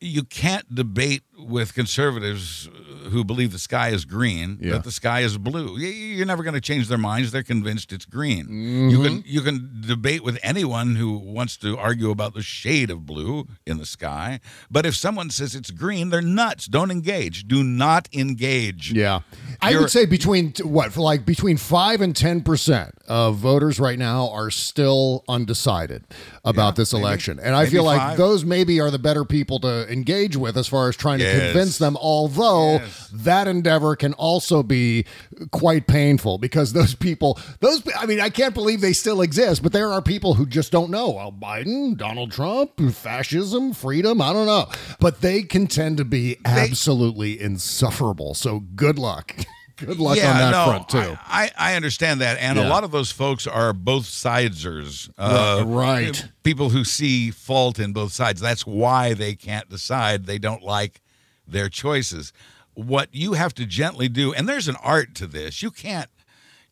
[0.00, 2.68] you can't debate with conservatives
[3.10, 4.72] who believe the sky is green Yeah.
[4.72, 5.78] that the sky is blue.
[5.78, 7.32] You're never going to change their minds.
[7.32, 8.48] They're convinced it's green.
[8.90, 9.04] You mm-hmm.
[9.04, 13.46] can you can debate with anyone who wants to argue about the shade of blue
[13.66, 14.40] in the sky.
[14.70, 16.66] But if someone says it's green, they're nuts.
[16.66, 17.46] Don't engage.
[17.46, 18.92] Do not engage.
[18.92, 19.20] Yeah.
[19.60, 23.98] I You're- would say between what for like between 5 and 10% of voters right
[23.98, 26.04] now are still undecided
[26.44, 27.38] about this election.
[27.38, 28.18] And I feel like five.
[28.18, 31.78] those maybe are the better people to engage with as far as trying to convince
[31.78, 31.96] them.
[31.96, 33.08] Although Yes.
[33.12, 35.04] that endeavor can also be
[35.50, 39.72] quite painful because those people, those I mean, I can't believe they still exist, but
[39.72, 41.10] there are people who just don't know.
[41.10, 44.68] Well, Biden, Donald Trump, fascism, freedom, I don't know,
[45.00, 48.34] but they can tend to be absolutely insufferable.
[48.34, 49.34] So good luck.
[49.80, 51.16] Good luck on that no, front too.
[51.26, 52.66] I, I understand that, and Yeah.
[52.66, 55.10] a lot of those folks are both sidesers.
[55.18, 56.28] Uh, right.
[56.42, 58.40] People who see fault in both sides.
[58.40, 60.26] That's why they can't decide.
[60.26, 61.00] They don't like
[61.46, 62.32] their choices.
[62.74, 65.62] What you have to gently do, and there's an art to this.
[65.62, 66.08] You can't.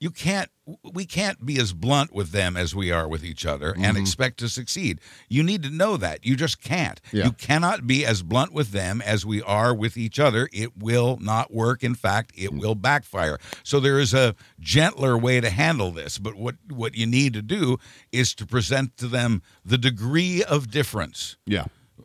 [0.00, 0.50] You can't.
[0.92, 4.00] We can't be as blunt with them as we are with each other and Mhm.
[4.00, 5.00] expect to succeed.
[5.28, 6.26] You need to know that.
[6.26, 7.00] You just can't.
[7.10, 7.24] Yeah.
[7.24, 10.48] You cannot be as blunt with them as we are with each other.
[10.52, 11.82] It will not work.
[11.82, 13.38] In fact, it will backfire.
[13.64, 16.18] So there is a gentler way to handle this.
[16.18, 17.78] But what what you need to do
[18.12, 21.64] is to present to them the degree of difference Yeah.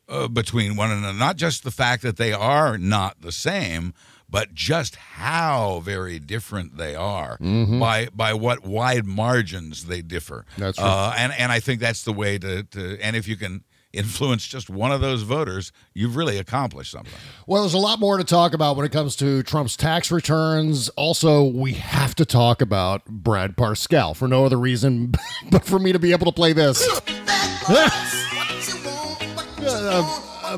[0.10, 1.18] Uh, between one another.
[1.18, 3.94] Not just the fact that they are not the same,
[4.30, 7.80] but just how very different they are Mhm.
[7.80, 10.46] by by what wide margins they differ.
[10.58, 10.88] That's right.
[10.88, 14.48] Uh, and and I think that's the way to, to and if you can influence
[14.48, 17.14] just one of those voters, you've really accomplished something.
[17.46, 20.90] Well, there's a lot more to talk about when it comes to Trump's tax returns.
[20.96, 25.14] Also, we have to talk about Brad Parscale for no other reason
[25.52, 26.84] but for me to be able to play this.
[29.96, 30.58] Uh,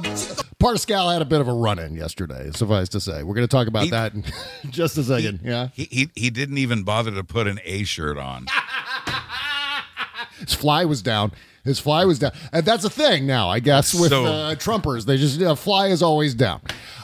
[0.60, 3.22] Parscale had a bit of a run in yesterday, suffice to say.
[3.24, 4.24] We're going to talk about He- that in
[4.72, 5.42] just a second.
[5.44, 5.70] yeah.
[5.74, 8.46] He, he he didn't even bother to put an A shirt on.
[10.40, 11.32] His fly was down.
[11.66, 12.32] His fly was down.
[12.54, 15.06] And that's a thing now, I guess, with So- uh, Trumpers.
[15.06, 16.62] They just, uh, fly is always down.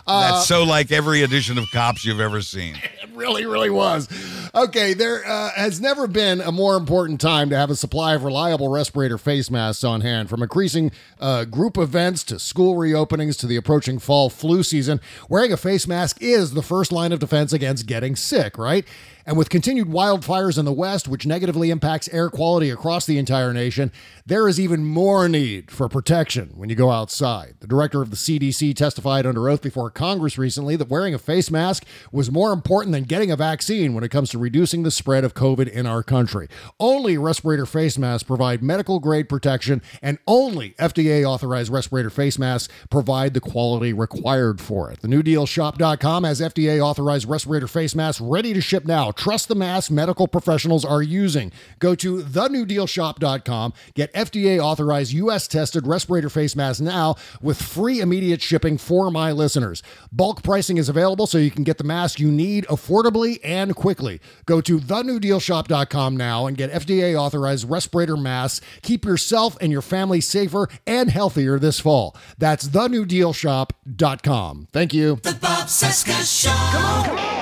[0.08, 2.76] Uh, That's so like every edition of Cops you've ever seen.
[3.12, 4.08] It really, really was.
[4.56, 8.24] Okay, there uh, has never been a more important time to have a supply of
[8.24, 10.30] reliable respirator face masks on hand.
[10.30, 15.52] From increasing uh, group events to school reopenings to the approaching fall flu season, wearing
[15.52, 18.86] a face mask is the first line of defense against getting sick, right?
[19.26, 23.54] And with continued wildfires in the West, which negatively impacts air quality across the entire
[23.54, 23.92] nation,
[24.26, 27.56] there is even more need for protection when you go outside.
[27.60, 31.52] The director of the CDC testified under oath before Congress recently that wearing a face
[31.52, 35.24] mask was more important than getting a vaccine when it comes to reducing the spread
[35.24, 36.48] of COVID in our country.
[36.80, 42.74] Only respirator face masks provide medical grade protection, and only FDA authorized respirator face masks
[42.90, 45.02] provide the quality required for it.
[45.02, 49.11] The NewDealShop.com has FDA authorized respirator face masks ready to ship now.
[49.12, 51.52] Trust the mask medical professionals are using.
[51.80, 58.42] Go to TheNewDealShop.com, get FDA authorized US tested respirator face masks now with free immediate
[58.42, 59.84] shipping for my listeners.
[60.12, 64.20] Bulk pricing is available so you can get the mask you need affordably and quickly.
[64.46, 68.66] Go to TheNewDealShop.com now and get FDA authorized respirator masks.
[68.82, 72.16] Keep yourself and your family safer and healthier this fall.
[72.38, 74.68] That's TheNewDealShop.com.
[74.72, 75.16] Thank you.
[75.24, 77.41] The Bob Cesca Show.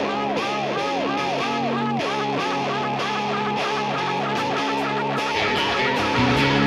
[6.19, 6.58] God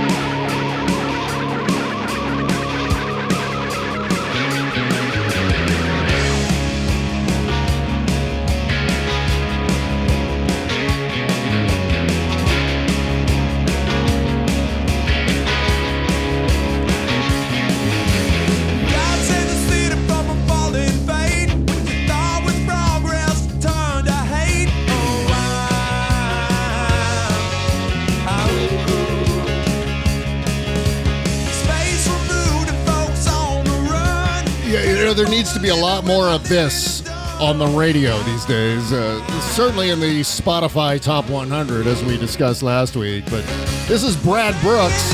[35.15, 37.07] know, there needs to be a lot more of this
[37.41, 38.93] on the radio these days.
[38.93, 43.25] Uh, certainly in the Spotify Top 100, as we discussed last week.
[43.27, 43.45] But
[43.89, 45.13] this is Brad Brooks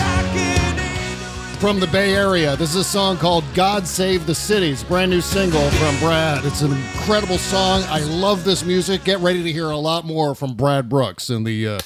[1.59, 2.55] from the Bay Area.
[2.57, 4.71] This is a song called God Save the City.
[4.71, 6.45] It's brand new single from Brad.
[6.45, 7.83] It's an incredible song.
[7.89, 9.05] I love this music.
[9.05, 11.79] Get ready to hear a lot more from Brad Brooks in the uh,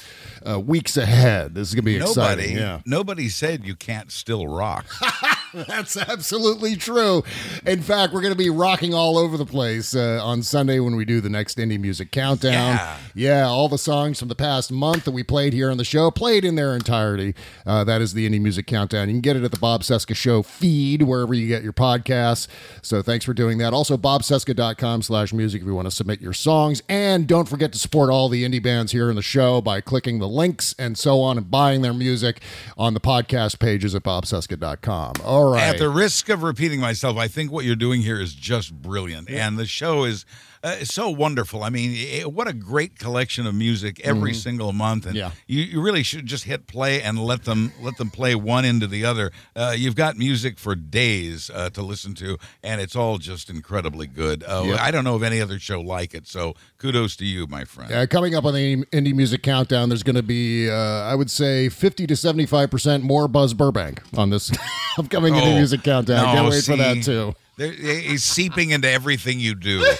[0.47, 1.55] uh, weeks ahead.
[1.55, 2.57] This is going to be Nobody, exciting.
[2.57, 2.81] Yeah.
[2.85, 4.85] nobody said you can't still rock.
[5.67, 7.23] That's absolutely true.
[7.65, 10.95] In fact, we're going to be rocking all over the place uh, on Sunday when
[10.95, 12.75] we do the next indie music countdown.
[12.75, 12.97] Yeah.
[13.15, 16.09] Yeah, all the songs from the past month that we played here on the show,
[16.09, 17.35] played in their entirety.
[17.67, 19.09] Uh, that is the indie music countdown.
[19.09, 22.47] You can get it at the Bob Cesca Show feed, wherever you get your podcasts.
[22.81, 23.73] So thanks for doing that.
[23.73, 26.81] Also, bobcesca.com slash music if you want to submit your songs.
[26.89, 30.17] And don't forget to support all the indie bands here in the show by clicking
[30.17, 32.41] the links and so on and buying their music
[32.75, 35.13] on the podcast pages at bobcesca.com.
[35.23, 35.61] All All right.
[35.61, 39.29] At the risk of repeating myself, I think what you're doing here is just brilliant,
[39.29, 40.25] and the show is
[40.63, 41.61] uh, so wonderful.
[41.63, 44.35] I mean, it, what a great collection of music every Mhm.
[44.35, 45.31] single month, and Yeah.
[45.45, 48.87] you, you really should just hit play and let them let them play one into
[48.87, 49.31] the other.
[49.55, 54.07] Uh, you've got music for days uh, to listen to, and it's all just incredibly
[54.07, 54.43] good.
[54.43, 54.79] Uh, Yep.
[54.79, 58.09] I don't know of any other show like it, so kudos to you, my friend.
[58.09, 61.67] Coming up on the indie music countdown, there's going to be, uh, I would say,
[61.69, 64.49] 50 to 75% more Buzz Burbank on this
[64.97, 66.23] upcoming indie Oh, music countdown.
[66.25, 67.35] no, Can't wait for that, too.
[67.57, 69.85] He's seeping into everything you do.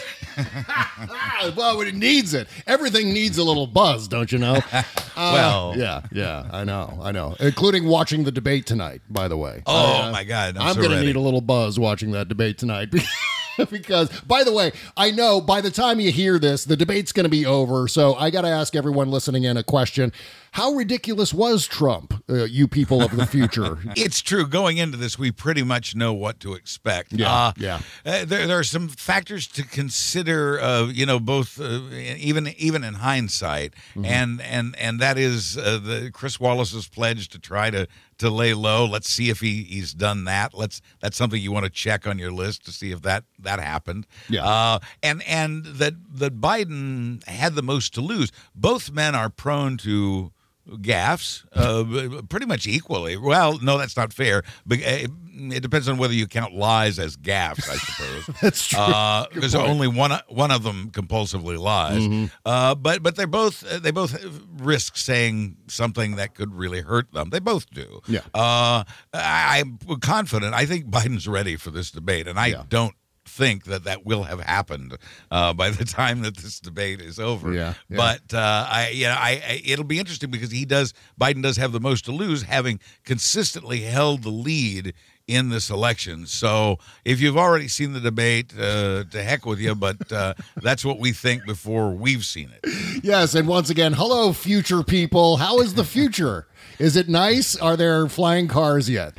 [1.55, 2.47] Well, it needs it.
[2.65, 4.59] Everything needs a little buzz, don't you know?
[5.15, 5.73] Uh, Well.
[5.77, 7.35] yeah, yeah, I know, I know.
[7.39, 9.61] Including watching the debate tonight, by the way.
[9.67, 12.27] Oh, Uh, my God, I'm I'm so going to need a little buzz watching that
[12.29, 12.91] debate tonight.
[13.69, 17.25] because, by the way, I know by the time you hear this, the debate's going
[17.25, 17.87] to be over.
[17.87, 20.11] So I got to ask everyone listening in a question.
[20.53, 23.79] How ridiculous was Trump, uh, you people of the future?
[23.95, 24.45] It's true.
[24.47, 27.11] Going into this, we pretty much know what to expect.
[27.11, 27.79] Yeah, Uh, yeah.
[28.05, 30.59] uh, there, there are some factors to consider.
[30.61, 34.05] Uh, you know, both uh, even even in hindsight, Mm-hmm.
[34.05, 37.87] and and and that is uh, the Chris Wallace's pledge to try to
[38.19, 38.85] to lay low.
[38.85, 40.53] Let's see if he, he's done that.
[40.53, 43.59] Let's that's something you want to check on your list to see if that that
[43.59, 44.05] happened.
[44.29, 44.45] Yeah.
[44.45, 48.31] Uh, and and that that Biden had the most to lose.
[48.53, 50.31] Both men are prone to
[50.69, 53.17] gaffes uh, pretty much equally.
[53.17, 54.43] Well, no, that's not fair.
[54.65, 58.35] But uh, it depends on whether you count lies as gaffes, I suppose.
[58.41, 58.79] That's true.
[58.79, 59.67] Uh, because point.
[59.67, 62.01] only one one of them compulsively lies.
[62.01, 62.31] Mhm.
[62.45, 64.23] Uh, but but they're both they both
[64.57, 67.31] risk saying something that could really hurt them.
[67.31, 68.01] They both do.
[68.07, 68.21] Yeah.
[68.33, 68.83] Uh,
[69.13, 70.53] I, I'm confident.
[70.53, 72.93] I think Biden's ready for this debate, and I don't
[73.33, 74.97] think that that will have happened
[75.31, 77.53] uh, by the time that this debate is over.
[77.53, 77.97] Yeah, yeah.
[77.97, 81.57] But uh, I, you know, I, I it'll be interesting because he does Biden does
[81.57, 84.93] have the most to lose, having consistently held the lead
[85.27, 86.25] in this election.
[86.25, 89.73] So if you've already seen the debate, uh, to heck with you.
[89.73, 93.03] But uh, that's what we think before we've seen it.
[93.03, 95.37] Yes, and once again, hello, future people.
[95.37, 96.47] How is the future?
[96.79, 97.55] is it nice?
[97.55, 99.13] Are there flying cars yet?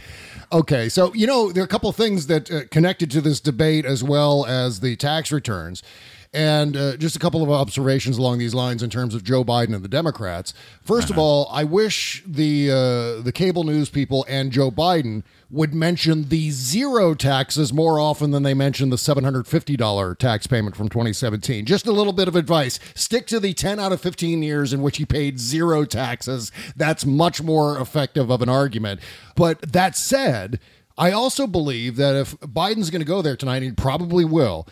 [0.55, 3.40] Okay, so you know there are a couple of things that uh, connected to this
[3.40, 5.82] debate as well as the tax returns,
[6.35, 9.74] and uh, just a couple of observations along these lines in terms of Joe Biden
[9.74, 10.53] and the Democrats.
[10.87, 15.72] 1st of all, I wish the uh, the cable news people and Joe Biden would
[15.72, 21.64] mention the zero taxes more often than they mention the $750 tax payment from 2017.
[21.64, 22.80] Just a little bit of advice.
[22.95, 26.51] Stick to the 10 out of 15 years in which he paid zero taxes.
[26.74, 29.01] That's much more effective of an argument.
[29.37, 30.59] But that said,
[30.97, 34.66] I also believe that if Biden's going to go there tonight, he probably will,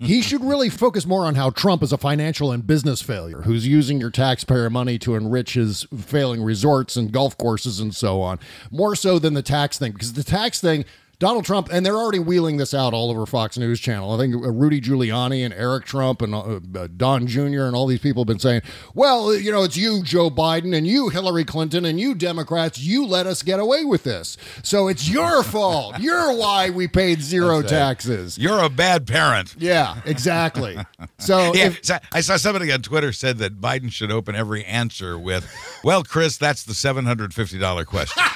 [0.00, 3.66] he should really focus more on how Trump is a financial and business failure who's
[3.66, 8.38] using your taxpayer money to enrich his failing resorts and golf courses and so on,
[8.70, 9.92] more so than the tax thing.
[9.92, 10.84] Because the tax thing,
[11.20, 14.12] Donald Trump, and they're already wheeling this out all over Fox News Channel.
[14.14, 17.62] I think uh, Rudy Giuliani and Eric Trump and uh, uh, Don Jr.
[17.64, 18.62] and all these people have been saying,
[18.94, 23.04] well, you know, it's you, Joe Biden, and you, Hillary Clinton, and you, Democrats, you
[23.04, 24.36] let us get away with this.
[24.62, 25.98] So it's your fault.
[25.98, 28.38] You're why we paid zero That's taxes.
[28.38, 29.56] You're a bad parent.
[29.58, 30.76] Yeah, exactly.
[31.20, 34.64] So yeah, if- so I saw somebody on Twitter said that Biden should open every
[34.64, 35.50] answer with,
[35.82, 38.22] "Well, Chris, that's the seven hundred fifty dollar question."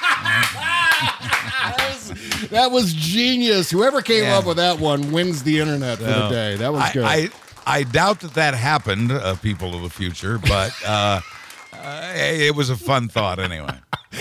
[2.49, 3.69] that was genius.
[3.71, 4.37] Whoever came Yeah.
[4.37, 6.55] up with that one wins the internet for the day.
[6.57, 7.03] That was I, good.
[7.03, 7.29] I,
[7.65, 11.19] I doubt that that happened, uh, people of the future, but uh,
[11.73, 13.77] uh, it was a fun thought anyway.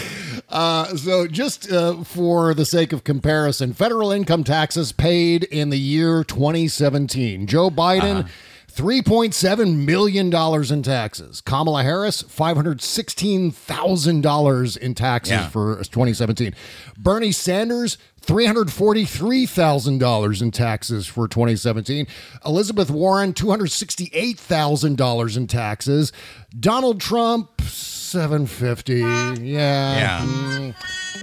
[0.48, 5.78] Uh, so, just uh, for the sake of comparison, federal income taxes paid in the
[5.78, 7.46] year 2017.
[7.46, 8.28] Joe Biden.
[8.74, 10.32] $3.7 million
[10.72, 11.42] in taxes.
[11.42, 15.48] Kamala Harris, $516,000 in taxes Yeah.
[15.48, 16.54] for 2017.
[16.96, 22.06] Bernie Sanders, $343,000 in taxes for 2017.
[22.44, 26.12] Elizabeth Warren, $268,000 in taxes.
[26.58, 28.98] Donald Trump, 750.
[28.98, 29.34] Yeah.
[29.42, 30.20] Yeah.
[30.24, 30.74] mm,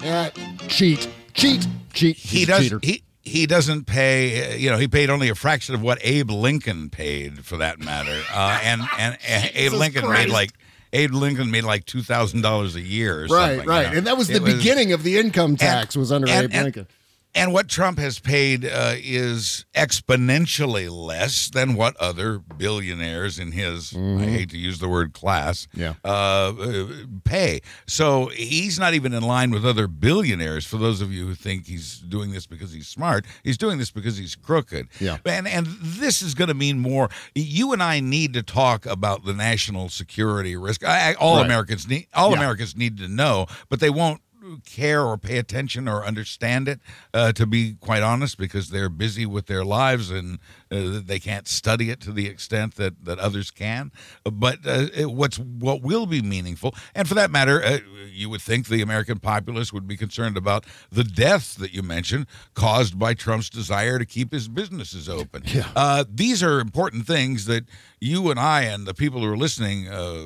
[0.03, 0.29] yeah.
[0.67, 1.09] Cheat.
[1.33, 1.67] Cheat.
[1.93, 2.17] Cheat.
[2.17, 2.73] He does.
[2.81, 4.57] He he doesn't pay.
[4.57, 8.21] You know, he paid only a fraction of what Abe Lincoln paid, for that matter.
[8.33, 10.27] Uh, and and, and Abe Lincoln Christ.
[10.27, 10.51] made like
[10.91, 13.23] Abe Lincoln made like two thousand dollars a year.
[13.23, 13.93] Or Right, right.
[13.95, 16.63] And that was the It beginning of the income tax was under and- Abe and-
[16.63, 16.87] Lincoln.
[17.35, 23.95] And what Trump has paid uh, is exponentially less than what other billionaires in his,
[23.95, 25.79] I hate to use the word class, Mm-hmm.
[25.81, 25.93] Yeah.
[26.03, 27.61] uh, uh, pay.
[27.87, 30.65] So he's not even in line with other billionaires.
[30.65, 33.91] For those of you who think he's doing this because he's smart, he's doing this
[33.91, 34.87] because he's crooked.
[34.99, 35.17] Yeah.
[35.25, 37.09] And, and this is going to mean more.
[37.35, 40.83] You and I need to talk about the national security risk.
[40.83, 41.45] I, I- all Right.
[41.45, 42.37] Americans need, all Yeah.
[42.37, 44.21] Americans need to know, but they won't
[44.57, 46.79] care or pay attention or understand it,
[47.13, 50.39] uh, to be quite honest, because they're busy with their lives and
[50.71, 53.91] uh, they can't study it to the extent that, that others can.
[54.23, 57.79] But uh, it- what's what will be meaningful, and for that matter, uh,
[58.11, 62.27] you would think the American populace would be concerned about the deaths that you mentioned
[62.53, 65.43] caused by Trump's desire to keep his businesses open.
[65.45, 65.67] Yeah.
[65.75, 67.65] Uh, these are important things that
[67.99, 70.25] you and I and the people who are listening uh,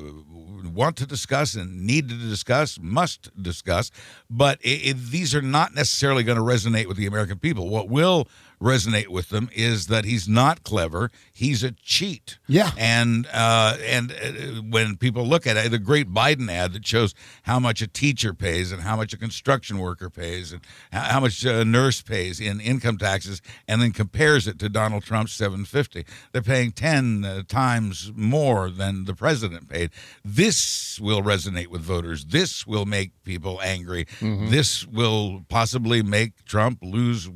[0.72, 3.90] want to discuss and need to discuss, must discuss.
[4.30, 7.68] But i i these are not necessarily going to resonate with the American people.
[7.68, 8.28] What will
[8.60, 11.10] resonate with them is that he's not clever.
[11.32, 12.38] He's a cheat.
[12.46, 12.70] Yeah.
[12.76, 17.14] And uh, and uh, when people look at it, the great Biden ad that shows
[17.42, 20.60] how much a teacher pays and how much a construction worker pays and
[20.92, 25.32] how much a nurse pays in income taxes, and then compares it to Donald Trump's
[25.32, 26.04] 750.
[26.32, 29.90] They're paying 10 uh, times more than the president paid.
[30.24, 32.24] This will resonate with voters.
[32.26, 34.06] This will make people angry.
[34.20, 34.50] Mhm.
[34.50, 37.28] This will possibly make Trump lose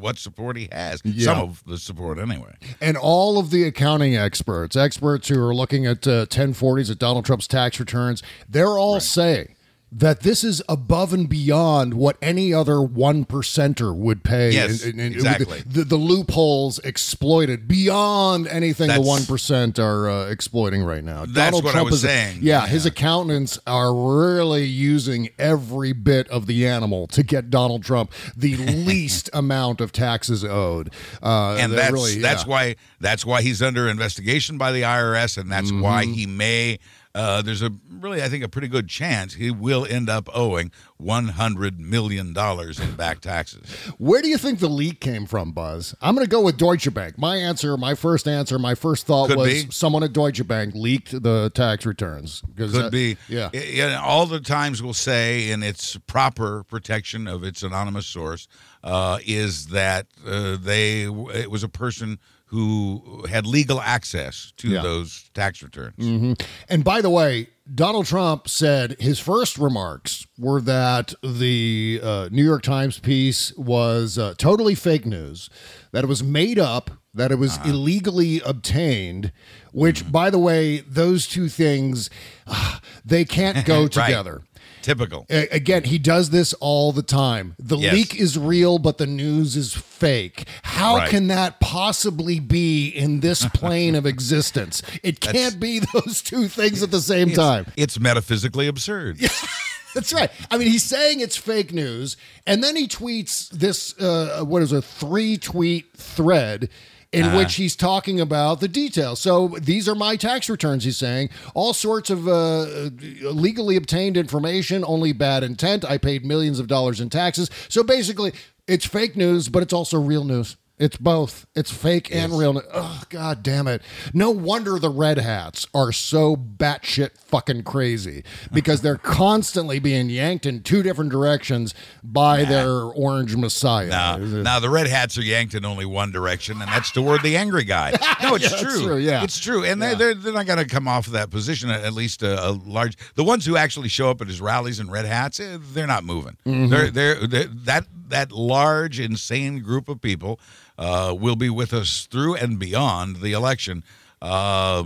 [0.00, 1.00] what support he has.
[1.04, 1.24] Yeah.
[1.24, 2.54] Some of the support, anyway.
[2.80, 7.24] And all of the accounting experts, experts who are looking at uh, 1040s at Donald
[7.24, 9.54] Trump's tax returns, they're all saying
[9.90, 14.50] that this is above and beyond what any other one percenter would pay.
[14.50, 15.62] Yes, And- and- and exactly.
[15.66, 21.24] The, the loopholes exploited beyond anything the one percent are uh, exploiting right now.
[21.26, 22.40] That's what I was is saying.
[22.42, 28.12] yeah, his accountants are really using every bit of the animal to get Donald Trump
[28.36, 30.90] the least amount of taxes owed.
[31.22, 32.50] Uh, and that's really, that's yeah.
[32.50, 36.14] why that's why he's under investigation by the IRS, and that's why Mhm.
[36.14, 36.78] he may.
[37.14, 40.70] Uh, there's a really, I think, a pretty good chance he will end up owing
[40.98, 43.68] 100 million dollars in back taxes.
[43.98, 45.94] Where do you think the leak came from, Buzz?
[46.00, 47.18] I'm going to go with Deutsche Bank.
[47.18, 49.70] My answer, my first answer, my first thought Could was be.
[49.70, 52.42] someone at Deutsche Bank leaked the tax returns.
[52.56, 53.50] Could that- be, Yeah.
[53.54, 58.46] I- yeah, all the times we'll say in its proper protection of its anonymous source
[58.84, 61.02] uh, is that uh, they
[61.34, 64.82] it was a person who had legal access to Yeah.
[64.82, 65.94] those tax returns.
[65.98, 66.32] hmm
[66.68, 72.44] And by the way, Donald Trump said his first remarks were that the uh, New
[72.44, 75.50] York Times piece was uh, totally fake news,
[75.92, 77.70] that it was made up, that it was Uh-huh.
[77.70, 79.32] illegally obtained.
[79.72, 80.12] Which, Mm-hmm.
[80.12, 82.08] by the way, those two things
[82.46, 84.40] ah, they can't go together.
[84.88, 85.26] Typical.
[85.28, 87.54] A- Again, he does this all the time.
[87.58, 87.92] The Yes.
[87.92, 90.46] leak is real, but the news is fake.
[90.62, 91.10] How Right.
[91.10, 94.80] can that possibly be in this plane of existence?
[95.02, 97.66] It can't be those two things at the same time.
[97.76, 99.18] It's metaphysically absurd.
[99.94, 100.30] That's right.
[100.50, 102.16] I mean, he's saying it's fake news,
[102.46, 106.70] and then he tweets this uh, what is a three tweet thread
[107.12, 107.38] in Uh-huh.
[107.38, 109.18] which he's talking about the details.
[109.20, 111.30] So these are my tax returns, he's saying.
[111.54, 112.90] All sorts of uh,
[113.32, 115.84] legally obtained information, only bad intent.
[115.84, 117.48] I paid millions of dollars in taxes.
[117.68, 118.32] So basically,
[118.66, 120.56] it's fake news, but it's also real news.
[120.78, 121.46] It's both.
[121.56, 122.62] It's fake and real.
[122.72, 123.82] Oh, God damn it.
[124.14, 128.22] No wonder the red hats are so batshit fucking crazy
[128.52, 128.96] because they're
[129.28, 131.74] constantly being yanked in two different directions
[132.04, 133.88] by their orange messiah.
[133.88, 137.36] Now, now the red hats are yanked in only one direction, and that's toward the
[137.36, 137.92] angry guy.
[138.22, 138.82] No, it's Yeah, true.
[138.82, 139.22] true, yeah.
[139.22, 139.90] it's true, and Yeah.
[139.90, 141.70] they, they're they're not going to come off of that position.
[141.70, 144.90] At least a, a large, the ones who actually show up at his rallies in
[144.90, 146.36] red hats, eh, they're not moving.
[146.46, 146.68] Mhm.
[146.68, 150.38] They're, they're they're that that large, insane group of people
[150.78, 153.82] uh, will be with us through and beyond the election.
[154.20, 154.82] Uh,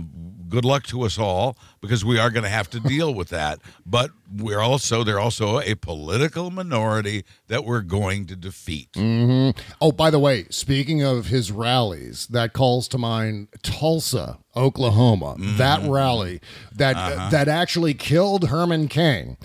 [0.47, 3.57] good luck to us all because we are going to have to deal with that.
[3.83, 8.89] But we're also they're also a political minority that we're going to defeat.
[8.93, 9.49] hmm
[9.81, 15.35] Oh, by the way, speaking of his rallies, that calls to mind Tulsa, Oklahoma.
[15.57, 16.39] That rally
[16.75, 17.29] that Uh-huh.
[17.31, 19.37] that actually killed Herman Cain.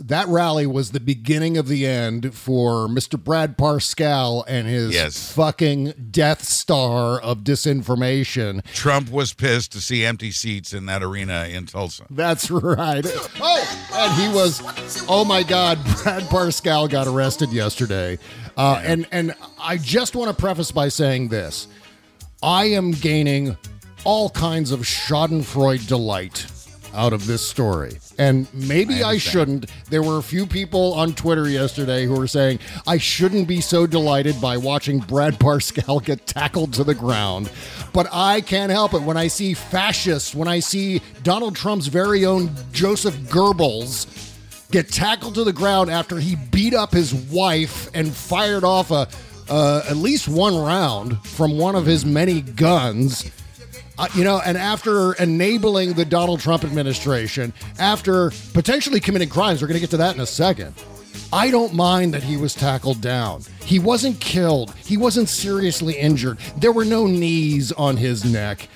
[0.00, 3.22] That rally was the beginning of the end for Mr.
[3.22, 5.32] Brad Parscale and his Yes.
[5.32, 8.62] fucking Death Star of disinformation.
[8.72, 12.04] Trump was pissed to see empty seats in that arena in Tulsa.
[12.10, 13.04] That's right.
[13.40, 14.62] Oh, and he was.
[15.08, 18.18] Oh my God, Brad Parscale got arrested yesterday,
[18.56, 21.66] uh, and and I just want to preface by saying this:
[22.42, 23.56] I am gaining
[24.04, 26.46] all kinds of Schadenfreude delight
[26.94, 27.98] out of this story.
[28.18, 29.20] And maybe I, understand.
[29.20, 29.66] shouldn't.
[29.90, 33.86] There were a few people on Twitter yesterday who were saying I shouldn't be so
[33.86, 37.50] delighted by watching Brad Parscale get tackled to the ground.
[37.92, 42.26] But I can't help it when I see fascists, when I see Donald Trump's very
[42.26, 44.24] own Joseph Goebbels
[44.70, 49.08] get tackled to the ground after he beat up his wife and fired off a
[49.50, 53.30] uh, at least one round from one of his many guns.
[53.98, 59.68] Uh, you know, and after enabling the Donald Trump administration, after potentially committing crimes, we're
[59.68, 60.72] going to get to that in a second.
[61.32, 63.42] I don't mind that he was tackled down.
[63.64, 64.74] He wasn't killed.
[64.76, 66.38] He wasn't seriously injured.
[66.56, 68.68] There were no knees on his neck.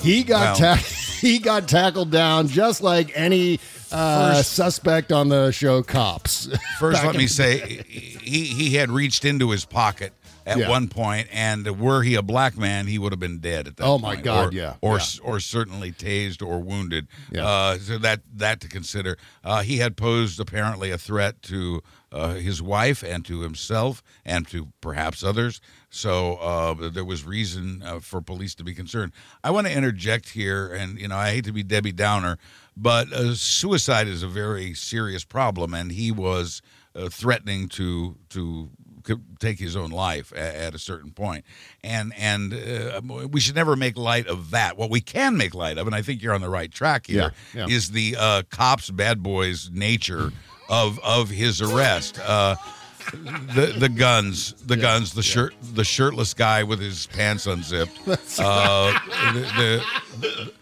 [0.00, 0.82] He got Well- ta-
[1.20, 3.58] he got tackled down just like any
[3.90, 6.46] uh, First- suspect on the show Cops.
[6.78, 10.12] First, let me say he he had reached into his pocket
[10.48, 10.68] at Yeah.
[10.68, 13.84] one point, and were he a black man, he would have been dead at that.
[13.84, 15.04] Oh, my point, God, or, yeah, or yeah.
[15.22, 17.06] or certainly tased or wounded.
[17.30, 17.46] Yeah.
[17.46, 19.16] Uh, so that that to consider.
[19.44, 24.48] Uh, he had posed apparently a threat to uh, his wife and to himself and
[24.48, 25.60] to perhaps others.
[25.90, 29.12] So uh, there was reason uh, for police to be concerned.
[29.44, 32.38] I want to interject here, and you know I hate to be Debbie Downer,
[32.76, 36.62] but uh, suicide is a very serious problem, and he was
[36.94, 38.70] uh, threatening to to
[39.08, 41.44] c- take his own life at, at a certain point,
[41.82, 44.76] and and uh, we should never make light of that.
[44.76, 47.32] What we can make light of, and I think you're on the right track here,
[47.54, 50.32] Yeah, is the uh, cops, bad boys nature
[50.68, 52.18] of of his arrest.
[52.20, 52.54] Uh,
[53.12, 57.98] the the guns, the guns, the shirt, the shirtless guy with his pants unzipped.
[58.40, 58.92] Uh,
[59.32, 59.82] the,
[60.18, 60.52] the,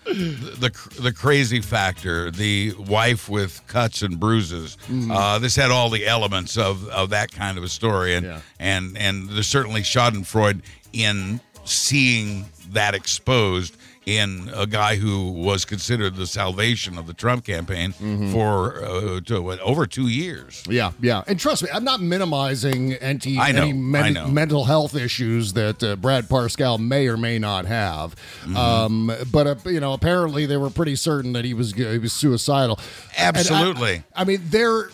[0.59, 4.77] the the crazy factor, the wife with cuts and bruises.
[4.89, 5.11] Mm-hmm.
[5.11, 8.41] Uh, this had all the elements of, of that kind of a story, and Yeah.
[8.59, 13.77] and and there's certainly Schadenfreude in seeing that exposed
[14.07, 18.33] in a guy who was considered the salvation of the Trump campaign Mm-hmm.
[18.33, 20.63] for uh, to, what, over two years.
[20.69, 24.95] Yeah, yeah, and trust me, I'm not minimizing any, I know, any men- mental health
[24.95, 28.15] issues that uh, Brad Parscale may or may not have.
[28.43, 28.57] Mm-hmm.
[28.57, 32.13] Um, but uh, you know, apparently they were pretty certain that he was he was
[32.13, 32.79] suicidal.
[33.19, 34.05] And I- Absolutely.
[34.15, 34.89] I, mean, there.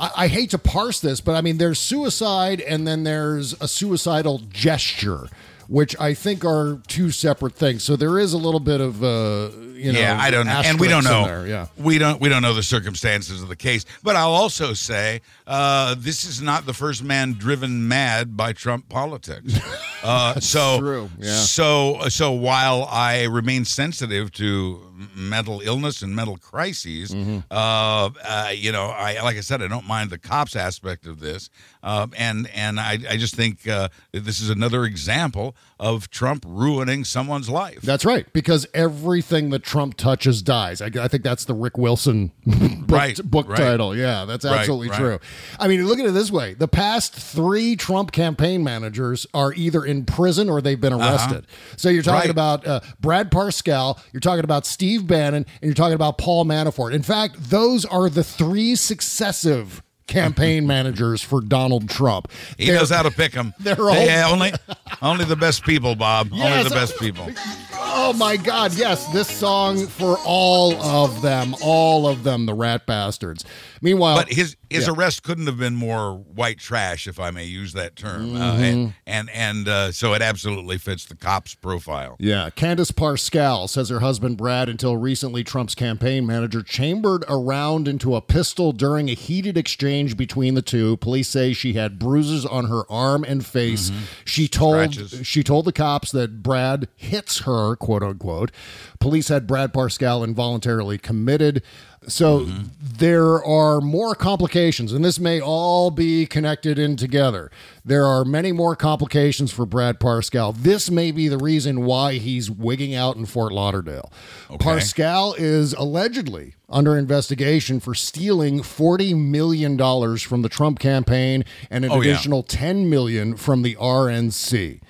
[0.00, 3.68] I, I hate to parse this, but I mean, there's suicide, and then there's a
[3.68, 5.28] suicidal gesture.
[5.72, 7.82] Which I think are two separate things.
[7.82, 10.78] So there is a little bit of, uh, you know, yeah, I don't know, and
[10.78, 11.24] we don't know.
[11.24, 13.86] there, Yeah, we don't we don't know the circumstances of the case.
[14.02, 18.90] But I'll also say uh, this is not the first man driven mad by Trump
[18.90, 19.58] politics.
[20.04, 21.30] Uh, so true, yeah.
[21.30, 27.38] so so while I remain sensitive to mental illness and mental crises, Mm-hmm.
[27.50, 31.20] uh, uh, you know, I like I said, I don't mind the cops aspect of
[31.20, 31.50] this,
[31.82, 37.04] uh, and and I, I just think uh, this is another example of Trump ruining
[37.04, 37.80] someone's life.
[37.82, 40.80] That's right, because everything that Trump touches dies.
[40.80, 43.56] I, I think that's the Rick Wilson book, Right, book right.
[43.58, 43.96] title.
[43.96, 44.98] Yeah, that's absolutely right.
[44.98, 45.18] true.
[45.58, 49.84] I mean, look at it this way: the past three Trump campaign managers are either
[49.84, 51.46] in prison or they've been arrested.
[51.76, 52.32] So you're talking Uh-huh.
[52.32, 56.92] About uh, Brad Parscale, you're talking about Steve Bannon, and you're talking about Paul Manafort.
[56.92, 59.82] In fact, those are the three successive.
[60.08, 62.28] Campaign managers for Donald Trump.
[62.58, 63.54] He They're- knows how to pick them.
[63.60, 64.52] they're all- yeah, only
[65.02, 66.28] only the best people, Bob.
[66.32, 67.30] only the best people.
[67.74, 68.74] Oh my God!
[68.74, 73.44] Yes, this song for all of them, all of them, the rat bastards.
[73.82, 74.94] Meanwhile, But his his Yeah.
[74.94, 78.34] arrest couldn't have been more white trash, if I may use that term.
[78.36, 78.62] Uh, Mm-hmm.
[78.62, 82.16] and and, and uh, so it absolutely fits the cop's profile.
[82.18, 87.88] Yeah, Candice Parscale says her husband Brad, until recently Trump's campaign manager, chambered a round
[87.88, 90.96] into a pistol during a heated exchange between the two.
[90.98, 93.90] Police say she had bruises on her arm and face.
[94.24, 95.26] She told Scratches.
[95.26, 98.52] she told the cops that Brad hits her, quote unquote.
[99.00, 101.62] Police had Brad Parscale involuntarily committed.
[102.08, 102.62] So mm-hmm.
[102.80, 107.50] there are more complications, and this may all be connected in together.
[107.84, 110.56] There are many more complications for Brad Parscale.
[110.56, 114.12] This may be the reason why he's wigging out in Fort Lauderdale.
[114.50, 119.76] Parscale is allegedly under investigation for stealing $40 million
[120.18, 122.12] from the Trump campaign and an Oh, yeah.
[122.12, 124.80] additional 10 million from the RNC.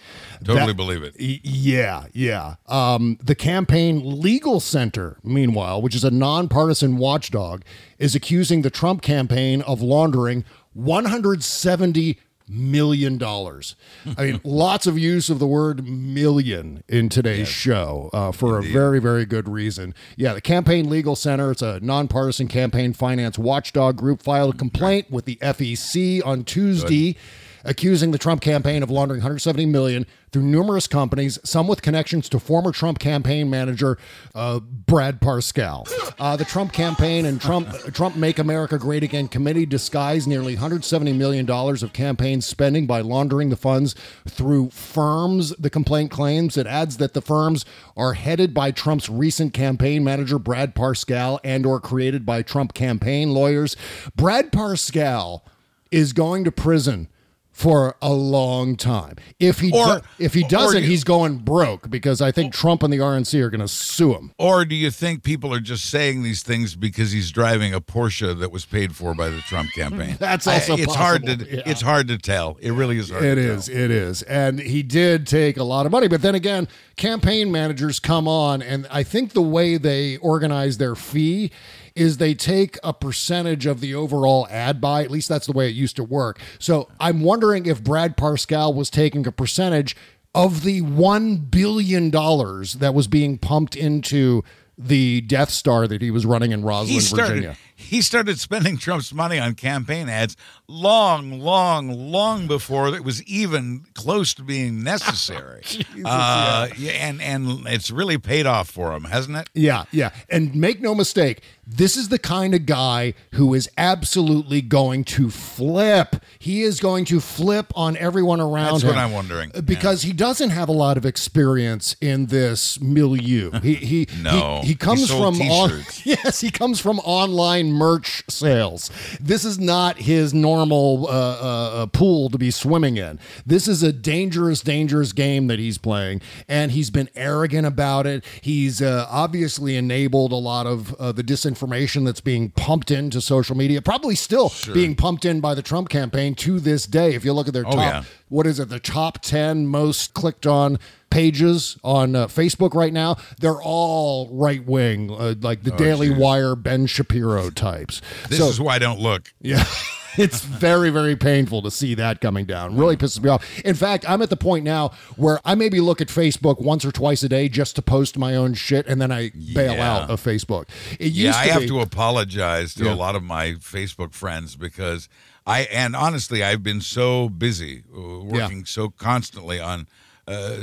[0.45, 1.14] Totally That- believe it.
[1.18, 2.55] Yeah, yeah.
[2.66, 7.62] Um, the Campaign Legal Center, meanwhile, which is a nonpartisan watchdog,
[7.99, 12.18] is accusing the Trump campaign of laundering 170
[12.49, 13.76] million dollars.
[14.16, 18.62] I mean, lots of use of the word million in today's show uh, for a
[18.62, 19.95] very, very good reason.
[20.16, 25.11] Yeah, the Campaign Legal Center, it's a nonpartisan campaign finance watchdog group, filed a complaint
[25.11, 27.16] with the FEC on Tuesday
[27.64, 32.38] accusing the Trump campaign of laundering 170 million through numerous companies, some with connections to
[32.38, 33.98] former Trump campaign manager
[34.34, 35.86] uh, Brad Parscale.
[36.18, 41.12] Uh, the Trump campaign and Trump Trump Make America Great Again committee disguised nearly 170
[41.12, 43.94] million dollars of campaign spending by laundering the funds
[44.26, 45.50] through firms.
[45.56, 47.64] The complaint claims it adds that the firms
[47.96, 53.34] are headed by Trump's recent campaign manager Brad Parscale and or created by Trump campaign
[53.34, 53.76] lawyers.
[54.16, 55.42] Brad Parscale
[55.90, 57.08] is going to prison
[57.53, 59.16] for a long time.
[59.38, 62.82] If he Or- do- if he doesn't, you- he's going broke because I think Trump
[62.82, 64.32] and the RNC are going to sue him.
[64.38, 68.38] Or do you think people are just saying these things because he's driving a Porsche
[68.40, 70.16] that was paid for by the Trump campaign?
[70.20, 71.62] That's also I- it's hard to yeah.
[71.66, 72.57] it's hard to tell.
[72.61, 73.22] It really is hard.
[73.24, 73.66] It is.
[73.66, 73.76] Tell.
[73.76, 74.22] It is.
[74.22, 76.09] And he did take a lot of money.
[76.09, 80.94] But then again, campaign managers come on, and I think the way they organize their
[80.94, 81.50] fee
[81.95, 85.03] is they take a percentage of the overall ad buy.
[85.03, 86.40] At least that's the way it used to work.
[86.59, 89.97] So I'm wondering if Brad Parscale was taking a percentage
[90.34, 94.43] of the $1 billion that was being pumped into
[94.78, 97.57] the Death Star that he was running in He started Virginia.
[97.83, 100.37] He started spending Trump's money on campaign ads
[100.68, 105.62] long, long, long before it was even close to being necessary.
[106.05, 109.51] uh, yeah, and and it's really paid off for him, hasn't it?
[109.55, 110.11] Yeah, yeah.
[110.28, 115.30] And make no mistake, this is the kind of guy who is absolutely going to
[115.30, 116.16] flip.
[116.39, 118.72] He is going to flip on everyone around him.
[118.72, 118.89] That's him.
[118.91, 119.53] what I'm wondering.
[119.64, 123.51] Because he doesn't have a lot of experience in this milieu.
[123.61, 128.22] He he No, he, he comes he from on, yes, he comes from online merch
[128.28, 128.90] sales.
[129.20, 133.18] This is not his normal uh, uh, uh, pool to be swimming in.
[133.46, 138.24] This is a dangerous, dangerous game that he's playing, and he's been arrogant about it.
[138.40, 143.56] He's uh, obviously enabled a lot of uh, the disinformation that's being pumped into social
[143.56, 147.14] media, probably still being pumped in by the Trump campaign to this day.
[147.14, 148.02] If you look at their Oh, top, yeah.
[148.28, 150.78] what is it, the top 10 most clicked on
[151.12, 156.56] pages on uh, Facebook right now, they're all right wing, uh, like the Daily Wire,
[156.56, 158.00] Ben Shapiro types.
[158.24, 159.32] Oh, This so, is why I don't look.
[159.40, 159.64] yeah.
[160.18, 162.76] It's very, very painful to see that coming down.
[162.76, 163.60] Really pisses me off.
[163.60, 166.92] In fact, I'm at the point now where I maybe look at Facebook once or
[166.92, 169.90] twice a day just to post my own shit, and then I bail Yeah.
[169.90, 170.68] out of Facebook.
[171.00, 172.92] It used Yeah, I have be, to apologize to Yeah.
[172.92, 175.08] a lot of my Facebook friends because
[175.46, 179.86] I and honestly I've been so busy uh, working so constantly on
[180.28, 180.56] uh,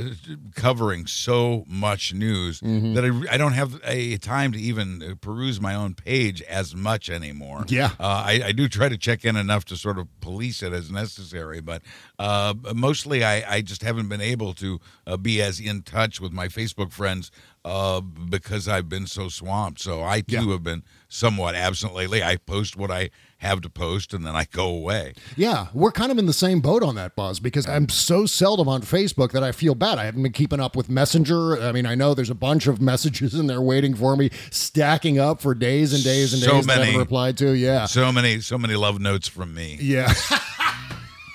[0.54, 2.94] covering so much news Mm-hmm.
[2.94, 6.74] that I, I don't have a time to even uh, peruse my own page as
[6.74, 7.64] much anymore.
[7.68, 7.90] Yeah.
[7.98, 10.90] uh, I, I do try to check in enough to sort of police it as
[10.90, 11.82] necessary, but
[12.18, 16.32] uh, mostly I, I just haven't been able to uh, be as in touch with
[16.32, 17.30] my Facebook friends
[17.64, 19.80] uh, because I've been so swamped.
[19.80, 20.52] So I too Yeah.
[20.52, 22.22] have been somewhat absent lately.
[22.22, 25.14] I post what I have to post and then I go away.
[25.36, 28.68] Yeah, we're kind of in the same boat on that, Buzz, because I'm so seldom
[28.68, 29.98] on Facebook that I feel bad.
[29.98, 31.60] I haven't been keeping up with Messenger.
[31.62, 35.18] I mean, I know there's a bunch of messages in there waiting for me, stacking
[35.18, 36.86] up for days and days and So days that I many.
[36.92, 37.52] haven't replied to.
[37.52, 37.86] Yeah.
[37.86, 39.78] So many, so many love notes from me.
[39.80, 40.12] Yeah.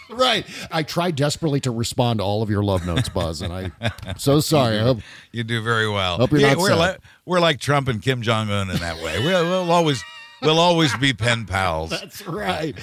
[0.17, 0.45] right.
[0.71, 3.71] I try desperately to respond to all of your love notes, Buzz, and I,
[4.05, 4.79] I'm so sorry.
[4.79, 4.99] I hope,
[5.31, 6.17] You do very well.
[6.17, 6.75] Hope you're yeah, not we're sad.
[6.77, 9.23] like we're like Trump and Kim Jong Un in that way.
[9.23, 10.03] We'll, we'll always
[10.41, 11.89] we'll always be pen pals.
[11.89, 12.77] That's right.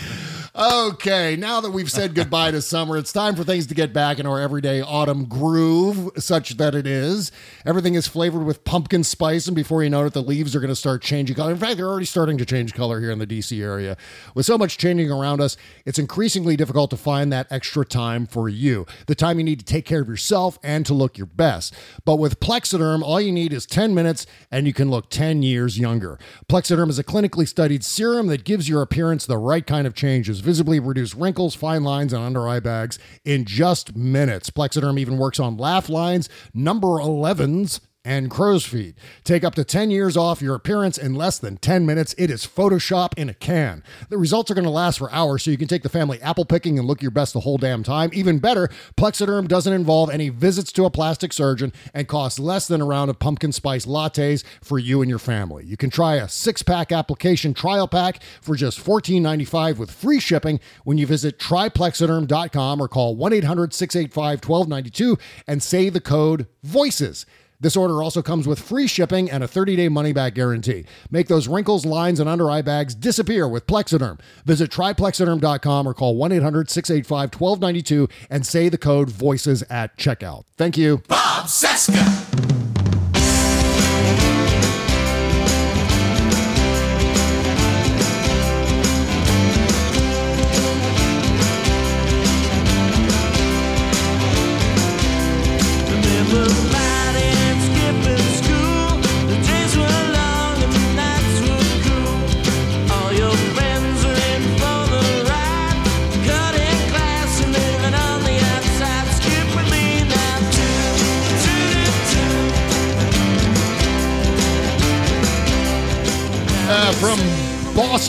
[0.55, 4.19] Okay, now that we've said goodbye to summer, it's time for things to get back
[4.19, 7.33] in our everyday autumn groove, such that it is.
[7.65, 10.69] Everything is flavored with pumpkin spice, and before you know it, the leaves are going
[10.69, 11.53] to start changing color.
[11.53, 13.97] In fact, they're already starting to change color here in the DC area.
[14.35, 18.49] With so much changing around us, it's increasingly difficult to find that extra time for
[18.49, 21.75] you, the time you need to take care of yourself and to look your best.
[22.05, 25.79] But with Plexiderm, all you need is 10 minutes and you can look 10 years
[25.79, 26.19] younger.
[26.49, 30.41] Plexiderm is a clinically studied serum that gives your appearance the right kind of changes,
[30.41, 34.49] visibly reduce wrinkles, fine lines, and under eye bags in just minutes.
[34.49, 38.97] Plexiderm even works on laugh lines, number 11s, and crow's feet.
[39.25, 42.15] Take up to 10 years off your appearance in less than 10 minutes.
[42.19, 43.85] It is Photoshop in a can.
[44.09, 46.45] The results are going to last for hours, so you can take the family apple
[46.45, 48.11] picking and look your best the whole damn time.
[48.13, 52.81] Even better, Plexiderm doesn't involve any visits to a plastic surgeon and costs less than
[52.81, 55.65] a round of pumpkin spice lattes for you and your family.
[55.65, 60.61] You can try a six pack application trial pack for just $14.95 with free shipping
[60.85, 67.27] when you visit tryplexiderm.com or call 1 800 685 1292 and say the code VOICES.
[67.63, 70.85] This order also comes with free shipping and a 30-day money-back guarantee.
[71.11, 74.21] Make those wrinkles, lines, and under eye bags disappear with Plexiderm.
[74.45, 80.45] Visit tryplexiderm.com or call 1-800-685-1292 and say the code VOICES at checkout.
[80.57, 80.99] Thank you.
[81.09, 82.43] Bob Cesca.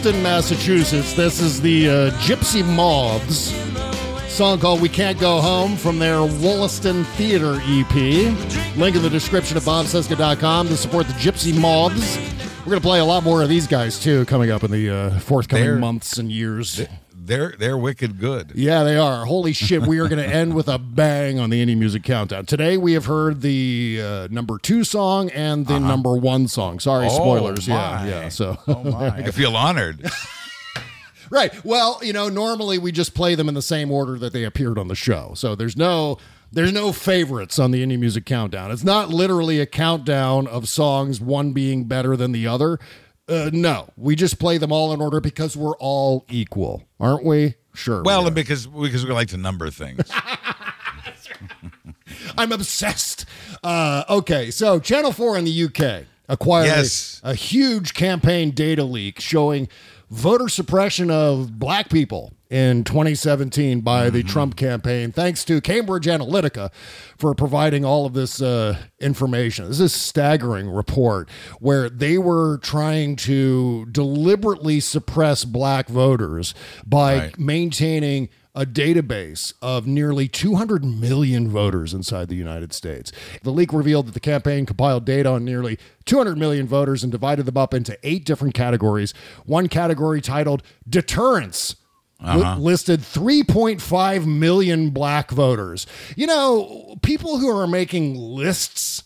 [0.04, 3.54] Boston, Massachusetts, this is the uh, Gypsy Moths
[4.30, 7.96] Song called We Can't Go Home from their Wollaston Theater EP.
[8.76, 12.18] Link in the description of bobcesca.com to support the Gypsy Moths.
[12.66, 14.90] We're going to play a lot more of these guys too coming up in the
[14.90, 16.82] uh, forthcoming They're- months and years.
[17.26, 18.52] They're they're wicked good.
[18.56, 19.26] Yeah, they are.
[19.26, 22.46] Holy shit, we are going to end with a bang on the indie music countdown.
[22.46, 26.80] Today we have heard the uh, number two song and the number one song.
[26.80, 27.16] Sorry, Uh-huh.
[27.16, 27.68] Oh, spoilers.
[27.68, 28.08] yeah, my.
[28.10, 28.30] yeah.
[28.30, 30.06] So, I feel honored.
[31.30, 31.54] right.
[31.64, 34.78] Well, you know, normally we just play them in the same order that they appeared
[34.78, 35.34] on the show.
[35.36, 36.18] So there's no.
[36.56, 38.70] There's no favorites on the indie music countdown.
[38.70, 42.78] It's not literally a countdown of songs, one being better than the other.
[43.28, 47.56] Uh, no, we just play them all in order because we're all equal, aren't we?
[47.74, 48.04] Sure.
[48.04, 50.10] Well, and because because we like to number things.
[52.38, 53.26] I'm obsessed.
[53.64, 56.68] Uh, okay, so Channel 4 in the UK acquired
[57.24, 59.68] a- a, huge campaign data leak showing
[60.14, 66.72] voter suppression of black people in 2017 by the Trump campaign, thanks to Cambridge Analytica
[67.18, 69.66] for providing all of this uh, information.
[69.66, 76.54] This is a staggering report where they were trying to deliberately suppress black voters
[76.86, 77.40] by Right.
[77.40, 83.12] maintaining a database of nearly 200 million voters inside the United States.
[83.42, 87.46] The leak revealed that the campaign compiled data on nearly 200 million voters and divided
[87.46, 89.14] them up into eight different categories.
[89.46, 91.76] One category titled Deterrence.
[92.20, 92.56] Uh-huh.
[92.58, 95.86] listed 3.5 million black voters.
[96.16, 99.04] You know, people who are making lists,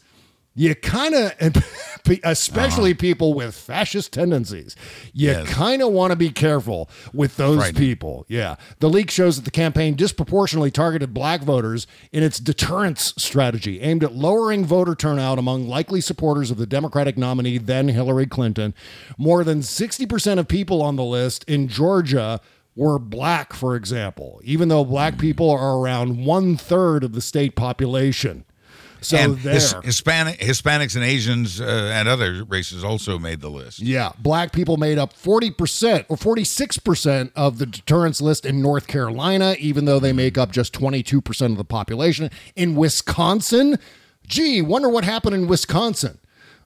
[0.58, 1.34] you kind of,
[2.24, 3.00] especially uh-huh.
[3.00, 4.76] people with fascist tendencies,
[5.14, 5.48] you Yes.
[5.50, 8.26] kind of want to be careful with those people.
[8.28, 8.56] Yeah.
[8.80, 14.04] The leak shows that the campaign disproportionately targeted black voters in its deterrence strategy aimed
[14.04, 18.74] at lowering voter turnout among likely supporters of the Democratic nominee, then Hillary Clinton.
[19.18, 22.42] More than 60% of people on the list in Georgia
[22.76, 27.56] were black, for example, even though black people are around one third of the state
[27.56, 28.44] population.
[29.02, 29.54] So and there.
[29.54, 33.80] His, Hispanic Hispanics and Asians uh, and other races also made the list.
[33.80, 39.56] Yeah, black people made up 40% or 46% of the deterrence list in North Carolina,
[39.60, 42.30] even though they make up just 22% of the population.
[42.56, 43.78] In Wisconsin,
[44.26, 46.20] gee, wonder what happened in Wisconsin.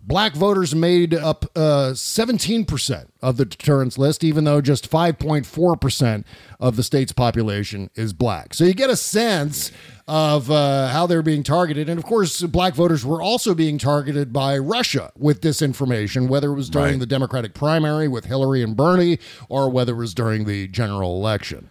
[0.04, 6.24] Black voters made up uh, 17% of the deterrence list, even though just 5.4%
[6.60, 8.54] of the state's population is black.
[8.54, 9.72] So you get a sense
[10.08, 11.88] of uh, how they're being targeted.
[11.88, 16.56] And of course, black voters were also being targeted by Russia with disinformation, whether it
[16.56, 16.99] was during Right.
[16.99, 21.70] the Democratic primary with Hillary and Bernie or whether it was during the general election.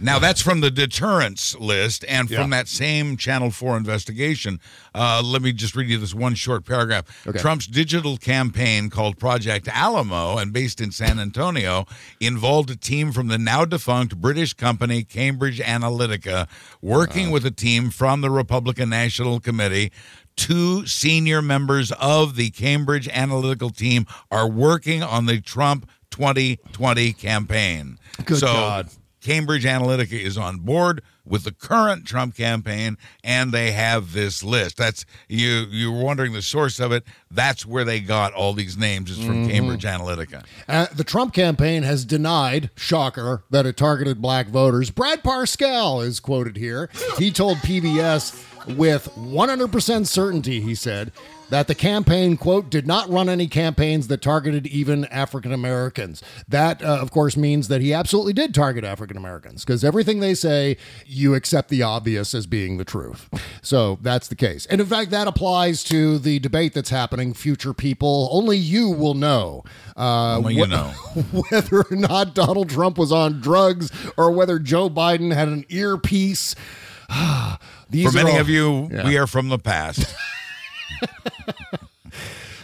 [0.00, 2.58] Now that's from the deterrence list and from Yeah.
[2.58, 4.60] that same Channel 4 investigation.
[4.94, 7.04] Uh, let me just read you this one short paragraph.
[7.26, 7.38] Okay.
[7.38, 11.86] Trump's digital campaign called Project Alamo and based in San Antonio
[12.18, 16.48] involved a team from the now defunct British company Cambridge Analytica
[16.80, 19.92] working with a team from the Republican National Committee.
[20.36, 27.98] Two senior members of the Cambridge Analytical team are working on the Trump 2020 campaign.
[28.24, 28.88] Good so God.
[29.20, 34.76] Cambridge Analytica is on board with the current Trump campaign, and they have this list.
[34.76, 35.66] That's you.
[35.70, 37.04] You were wondering the source of it.
[37.30, 39.10] That's where they got all these names.
[39.10, 39.50] Is from Mhm.
[39.50, 40.42] Cambridge Analytica.
[40.68, 44.90] Uh, the Trump campaign has denied, shocker, that it targeted black voters.
[44.90, 46.88] Brad Parscale is quoted here.
[47.18, 48.32] He told PBS
[48.66, 51.12] with 100% certainty, he said,
[51.50, 56.22] that the campaign, quote, did not run any campaigns that targeted even African Americans.
[56.48, 60.34] That, uh, of course, means that he absolutely did target African Americans because everything they
[60.34, 60.76] say,
[61.06, 63.28] you accept the obvious as being the truth.
[63.62, 64.66] So that's the case.
[64.66, 67.34] And in fact, that applies to the debate that's happening.
[67.34, 69.64] Future people, only you will know.
[69.96, 70.88] Uh, Only you wh- know.
[71.50, 76.54] whether or not Donald Trump was on drugs or whether Joe Biden had an earpiece.
[77.90, 79.04] These For many all- of you, Yeah.
[79.06, 80.14] we are from the past.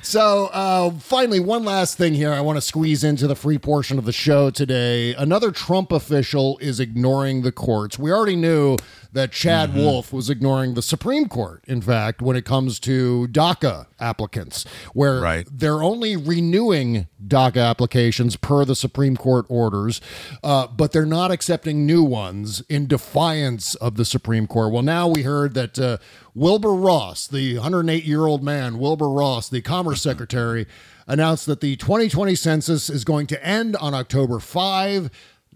[0.07, 3.99] So, uh, finally, one last thing here I want to squeeze into the free portion
[3.99, 5.13] of the show today.
[5.15, 7.99] Another Trump official is ignoring the courts.
[7.99, 8.77] We already knew
[9.17, 9.79] that Chad Mm-hmm.
[9.81, 14.65] Wolf was ignoring the Supreme Court, in fact, when it comes to DACA applicants,
[14.95, 15.47] where Right.
[15.51, 20.01] they're only renewing DACA applications per the Supreme Court orders,
[20.45, 24.73] uh, but they're not accepting new ones in defiance of the Supreme Court.
[24.73, 25.97] Well, now we heard that uh,
[26.35, 30.67] Wilbur Ross, the 108 year old man, Wilbur Ross, the Commerce Secretary,
[31.09, 35.09] announced that the 2020 census is going to end on October 5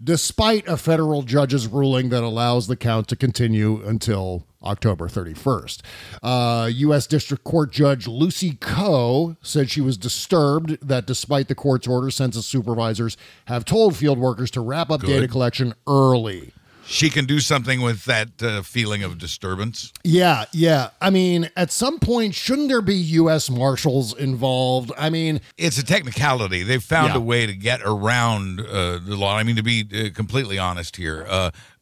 [0.03, 5.81] despite a federal judge's ruling that allows the count to continue until October 31st.
[6.21, 7.07] Uh, U.S.
[7.07, 12.45] District Court Judge Lucy Koh said she was disturbed that despite the court's order, census
[12.45, 16.53] supervisors have told field workers to wrap up data collection early.
[16.91, 19.93] She can do something with that uh, feeling of disturbance.
[20.03, 20.89] Yeah, yeah.
[20.99, 23.49] I mean, at some point, shouldn't there be U.S.
[23.49, 24.91] Marshals involved?
[24.97, 26.63] I mean, It's a technicality.
[26.63, 27.17] They've found Yeah.
[27.19, 29.37] a way to get around uh, the law.
[29.37, 31.25] I mean, to be uh, completely honest here,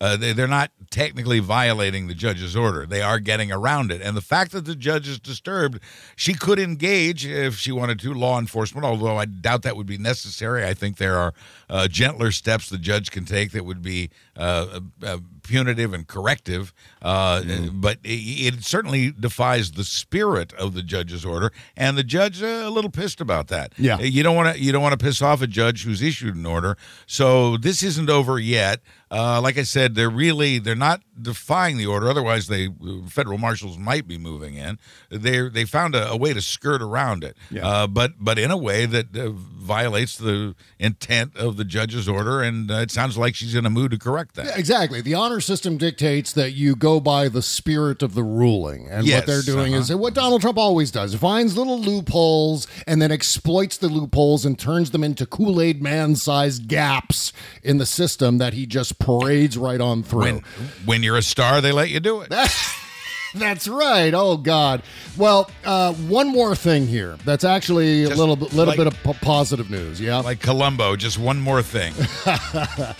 [0.01, 2.85] uh, uh, they, they're not technically violating the judge's order.
[2.85, 4.01] They are getting around it.
[4.01, 5.79] And the fact that the judge is disturbed,
[6.15, 8.85] she could engage if she wanted to law enforcement.
[8.85, 10.65] Although I doubt that would be necessary.
[10.65, 11.33] I think there are
[11.69, 16.73] uh, gentler steps the judge can take that would be uh, uh, punitive and corrective.
[17.01, 22.41] Uh, But it, it certainly defies the spirit of the judge's order, and the judge
[22.41, 23.73] uh, a little pissed about that.
[23.77, 23.99] Yeah.
[23.99, 26.45] you don't want to you don't want to piss off a judge who's issued an
[26.45, 26.77] order.
[27.05, 28.79] So this isn't over yet.
[29.11, 32.09] Uh, like I said, they're really they're not defying the order.
[32.09, 32.69] Otherwise, they
[33.07, 34.79] federal marshals might be moving in.
[35.09, 37.35] They they found a, a way to skirt around it.
[37.49, 37.67] Yeah.
[37.67, 42.41] Uh, but but in a way that uh, violates the intent of the judge's order,
[42.41, 44.45] and uh, it sounds like she's in a mood to correct that.
[44.45, 45.01] Yeah, exactly.
[45.01, 48.87] The honor system dictates that you go by the spirit of the ruling.
[48.89, 49.81] And Yes, what they're doing uh-huh.
[49.81, 54.57] is what Donald Trump always does finds little loopholes and then exploits the loopholes and
[54.57, 57.33] turns them into Kool Aid man sized gaps
[57.63, 60.21] in the system that he just parades right on through.
[60.21, 60.43] When
[60.85, 62.29] when you're a star, they let you do it.
[63.35, 64.13] That's right.
[64.13, 64.81] Oh God.
[65.17, 67.17] Well, uh, one more thing here.
[67.25, 70.01] That's actually a little bit, little like- bit of po- positive news.
[70.01, 70.17] Yeah.
[70.19, 71.93] Like Columbo, just one more thing.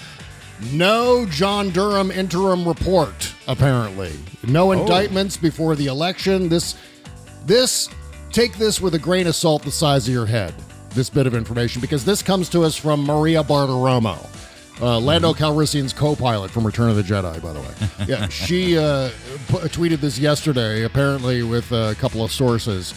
[0.74, 4.12] No John Durham interim report, apparently.
[4.46, 6.50] No indictments before the election.
[6.50, 6.76] This
[7.46, 7.88] this
[8.34, 10.54] take this with a grain of salt the size of your head.
[10.90, 14.18] This bit of information because this comes to us from Maria Bartiromo.
[14.82, 18.06] Uh, Lando Calrissian's co-pilot from Return of the Jedi, by the way.
[18.08, 19.10] Yeah, she uh,
[19.50, 22.94] pu- tweeted this yesterday, apparently with a couple of sources.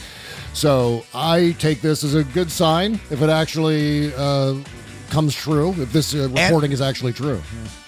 [0.54, 4.54] So I take this as a good sign if it actually uh,
[5.10, 7.42] comes true, if this uh, reporting is actually true.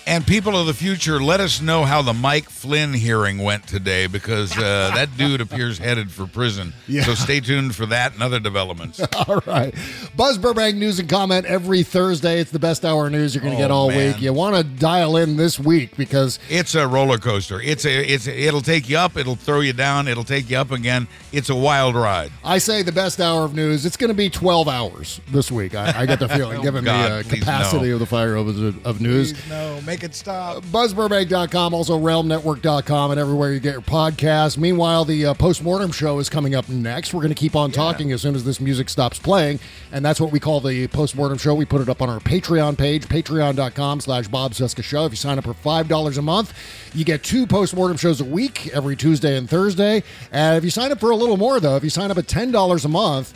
[0.06, 4.06] And people of the future, let us know how the Mike Flynn hearing went today
[4.06, 6.74] because uh, that dude appears headed for prison.
[6.86, 7.04] Yeah.
[7.04, 9.00] So stay tuned for that and other developments.
[9.28, 9.74] All right.
[10.14, 12.38] Buzz Burbank news and comment every Thursday.
[12.38, 14.12] It's the best hour of news you're going to get Oh, all man.
[14.12, 14.20] week.
[14.22, 17.58] You want to dial in this week because It's a roller coaster.
[17.60, 20.58] It's a it's a, it'll take you up, it'll throw you down, it'll take you
[20.58, 21.08] up again.
[21.32, 22.30] It's a wild ride.
[22.44, 23.86] I say the best hour of news.
[23.86, 25.74] It's going to be 12 hours this week.
[25.74, 27.94] I, I get the feeling, Oh, given God, the uh, capacity no.
[27.94, 29.32] of the fire of, of news.
[29.48, 30.64] no, make it stop.
[30.64, 34.58] BuzzBurbank.com, also RealmNetwork.com, and everywhere you get your podcast.
[34.58, 37.14] Meanwhile, the uh, postmortem show is coming up next.
[37.14, 39.60] We're going to keep on talking as soon as this music stops playing,
[39.92, 41.54] and that's what we call the postmortem show.
[41.54, 45.04] We put it up on our Patreon page, patreon.com slash Bob Show.
[45.04, 46.52] If you sign up for $5 a month,
[46.92, 50.02] you get two postmortem shows a week, every Tuesday and Thursday.
[50.32, 52.26] And if you sign up for a little more, though, if you sign up at
[52.26, 53.32] $10 a month,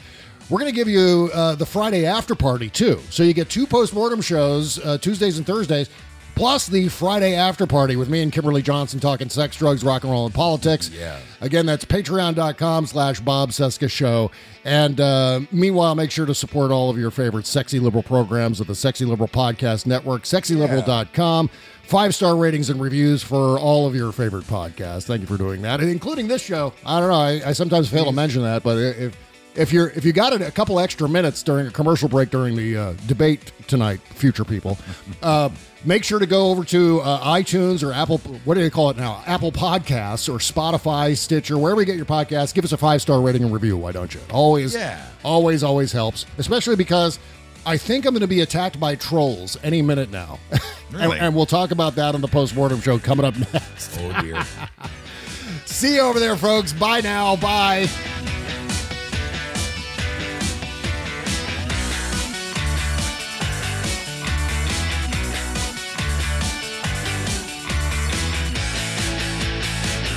[0.51, 3.01] we're going to give you uh, the Friday after party too.
[3.11, 5.91] So you get two postmortem shows, uh, Tuesdays and Thursdays,
[6.39, 10.13] plus the Friday after party with me and Kimberly Johnson talking sex, drugs, rock and
[10.13, 10.89] roll, and politics.
[10.89, 11.19] Yeah.
[11.41, 14.31] Again, that's patreon.com slash Bob Cesca Show.
[14.65, 18.69] And uh, meanwhile, make sure to support all of your favorite sexy liberal programs of
[18.69, 21.51] the Sexy Liberal Podcast Network, sexyliberal.com.
[21.83, 25.07] Five star ratings and reviews for all of your favorite podcasts.
[25.07, 26.73] Thank you for doing that, including this show.
[26.87, 27.15] I don't know.
[27.17, 29.17] I, I sometimes fail to mention that, but if
[29.59, 32.57] if you're if you got it a couple extra minutes during a commercial break during
[32.57, 34.79] the uh, debate tonight, future people,
[35.23, 35.51] uh,
[35.85, 38.19] make sure to go over to uh, iTunes or Apple.
[38.45, 39.23] What do they call it now?
[39.27, 42.55] Apple Podcasts or Spotify, Stitcher, wherever you get your podcasts.
[42.55, 43.77] Give us a five star rating and review.
[43.77, 44.21] Why don't you?
[44.31, 45.05] Always, Yeah.
[45.25, 46.25] always, always helps.
[46.39, 47.19] Especially because
[47.67, 50.39] I think I'm going to be attacked by trolls any minute now,
[50.95, 53.99] and, and we'll talk about that on the postmortem show coming up next.
[54.01, 54.43] Oh dear.
[55.67, 56.73] See you over there, folks.
[56.73, 57.37] Bye now.
[57.37, 57.89] Bye.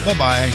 [0.05, 0.51] Bye bye.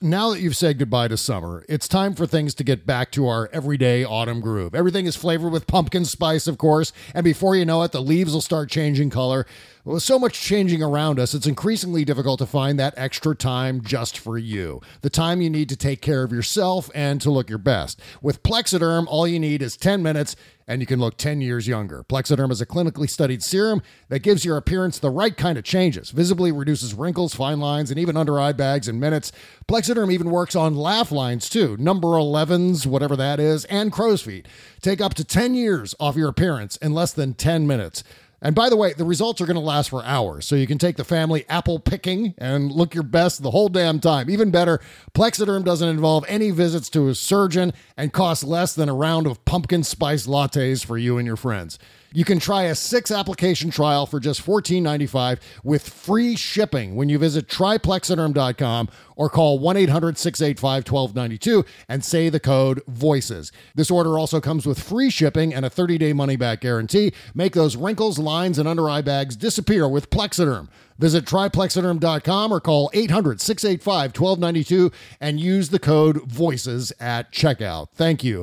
[0.00, 3.26] Now that you've said goodbye to summer, it's time for things to get back to
[3.26, 4.72] our everyday autumn groove.
[4.72, 8.32] Everything is flavored with pumpkin spice, of course, and before you know it, the leaves
[8.32, 9.44] will start changing color.
[9.88, 14.18] With so much changing around us, it's increasingly difficult to find that extra time just
[14.18, 14.82] for you.
[15.00, 17.98] The time you need to take care of yourself and to look your best.
[18.20, 20.36] With Plexiderm, all you need is 10 minutes
[20.66, 22.04] and you can look 10 years younger.
[22.04, 23.80] Plexiderm is a clinically studied serum
[24.10, 27.98] that gives your appearance the right kind of changes, visibly reduces wrinkles, fine lines, and
[27.98, 29.32] even under eye bags in minutes.
[29.66, 34.46] Plexiderm even works on laugh lines too, number 11s, whatever that is, and crow's feet.
[34.82, 38.04] Take up to 10 years off your appearance in less than 10 minutes.
[38.40, 40.78] And by the way, the results are going to last for hours, so you can
[40.78, 44.30] take the family apple picking and look your best the whole damn time.
[44.30, 44.80] Even better,
[45.12, 49.44] Plexiderm doesn't involve any visits to a surgeon and costs less than a round of
[49.44, 51.80] pumpkin spice lattes for you and your friends.
[52.12, 57.18] You can try a six application trial for just $14.95 with free shipping when you
[57.18, 63.52] visit tryplexiderm.com or call 1 800 685 1292 and say the code VOICES.
[63.74, 67.12] This order also comes with free shipping and a 30 day money back guarantee.
[67.34, 70.68] Make those wrinkles, lines, and under eye bags disappear with Plexiderm.
[70.98, 74.90] Visit tryplexiderm.com or call 800 685 1292
[75.20, 77.88] and use the code VOICES at checkout.
[77.94, 78.36] Thank you.